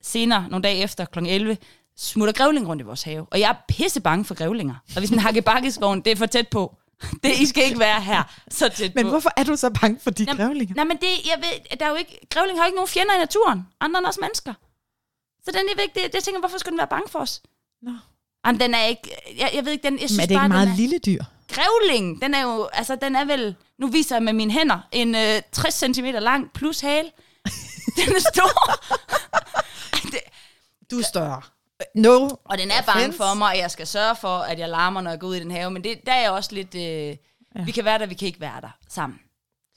[0.02, 1.18] Senere, nogle dage efter, kl.
[1.18, 1.56] 11,
[1.96, 3.26] smutter grævling rundt i vores have.
[3.30, 4.74] Og jeg er pisse bange for grævlinger.
[4.94, 6.76] Og hvis en hakke bakkeskoven, det er for tæt på.
[7.22, 9.11] Det, I skal ikke være her så tæt Men på.
[9.11, 10.74] hvorfor er du så bange for de Jamen, grævlinger?
[10.74, 13.14] Nej, men det, jeg ved, der er jo ikke, grævling har jo ikke nogen fjender
[13.14, 14.55] i naturen, andre end os mennesker.
[15.44, 16.03] Så den er vigtig.
[16.03, 17.42] Det, jeg tænker, hvorfor skulle den være bange for os?
[17.82, 17.90] Nå.
[18.46, 20.44] Jamen, den er ikke, jeg, jeg ved ikke, den, jeg synes Men er det bare,
[20.46, 21.24] ikke meget den er, lille dyr?
[21.53, 25.14] grævling, den er jo, altså den er vel, nu viser jeg med mine hænder, en
[25.14, 27.11] øh, 60 cm lang plus hale.
[27.96, 28.84] den er stor.
[30.12, 30.20] det,
[30.90, 31.42] Du er større.
[31.95, 32.28] No.
[32.45, 35.11] og den er bange for mig, og jeg skal sørge for, at jeg larmer, når
[35.11, 35.70] jeg går ud i den have.
[35.70, 37.16] Men det, der er jeg også lidt, øh, ja.
[37.64, 39.18] vi kan være der, vi kan ikke være der sammen.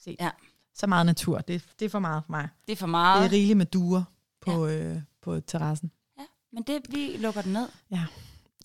[0.04, 0.16] Se.
[0.20, 0.30] Ja,
[0.76, 1.38] Så meget natur.
[1.38, 2.48] Det, det er for meget for mig.
[2.68, 3.26] det er for Det meget.
[3.26, 4.04] er rigeligt med duer
[4.42, 4.74] på, ja.
[4.74, 5.92] øh, på terrassen.
[6.20, 6.24] Ja,
[6.54, 7.68] men det, vi lukker den ned.
[7.92, 8.06] Ja.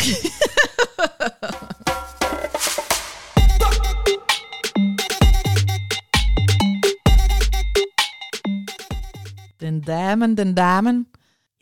[9.60, 11.06] den damen, den damen.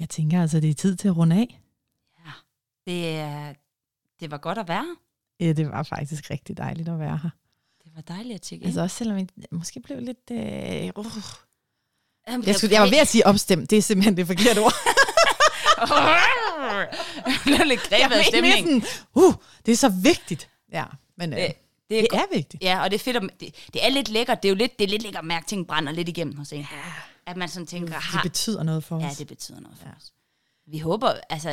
[0.03, 1.61] Jeg tænker altså, det er tid til at runde af.
[2.87, 3.53] Det, er,
[4.21, 4.97] det var godt at være.
[5.41, 7.31] Ja, det var faktisk rigtig dejligt at være her.
[7.85, 8.67] Det var dejligt at tjekke.
[8.67, 10.31] Altså også selvom jeg måske blev lidt...
[10.31, 11.07] Øh, uh.
[12.29, 14.75] Jamen, jeg, skulle, jeg var ved at sige opstemt, det er simpelthen det forkerte ord.
[17.27, 18.83] Jeg blev lidt grebet af stemningen.
[18.83, 19.35] sådan, uh,
[19.67, 20.49] det er så vigtigt.
[20.73, 20.85] Ja,
[21.17, 21.55] men øh, Det, det,
[21.89, 22.63] det, er det er vigtigt.
[22.63, 24.43] Ja, og det er fedt, at, det, det er lidt lækkert.
[24.43, 26.37] Det er jo lidt, det er lidt lækkert at mærke, at ting brænder lidt igennem
[26.37, 26.59] hos en.
[26.59, 26.67] Ja.
[27.27, 29.03] At man sådan tænker, Det ha, betyder noget for os.
[29.03, 29.95] ja, det betyder noget for ja.
[29.97, 30.13] os.
[30.67, 31.51] Vi håber, altså,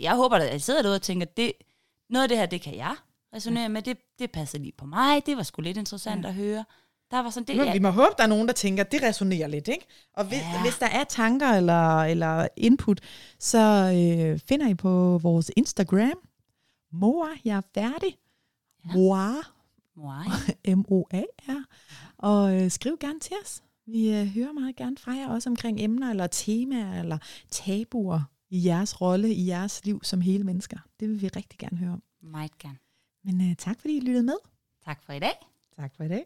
[0.00, 1.52] jeg- håber, at jeg sidder derude og tænker, det,
[2.10, 2.96] noget af det her, det kan jeg
[3.34, 3.82] resonere med.
[3.82, 5.26] Det, det passer lige på mig.
[5.26, 6.28] Det var sgu lidt interessant ja.
[6.28, 6.64] at høre.
[7.10, 9.02] Der var sådan det, Men ja, vi må håbe, der er nogen, der tænker, det
[9.02, 9.86] resonerer lidt, ikke?
[10.14, 10.62] Og hvis, ja.
[10.62, 13.00] hvis der er tanker eller, eller input,
[13.38, 16.12] så øh, finder I på vores Instagram.
[16.92, 18.18] Moa, jeg er færdig.
[18.88, 18.92] Ja.
[18.94, 19.32] Moa,
[19.96, 20.24] Moi.
[20.74, 21.64] M-O-A-R.
[22.28, 23.62] Og øh, skriv gerne til os.
[23.86, 27.18] Vi øh, hører meget gerne fra jer også omkring emner eller temaer eller
[27.50, 28.20] tabuer
[28.50, 30.78] i jeres rolle, i jeres liv som hele mennesker.
[31.00, 32.02] Det vil vi rigtig gerne høre om.
[32.22, 32.78] Meget gerne.
[33.24, 34.36] Men øh, tak fordi I lyttede med.
[34.84, 35.32] Tak for i dag.
[35.76, 36.24] Tak for i dag.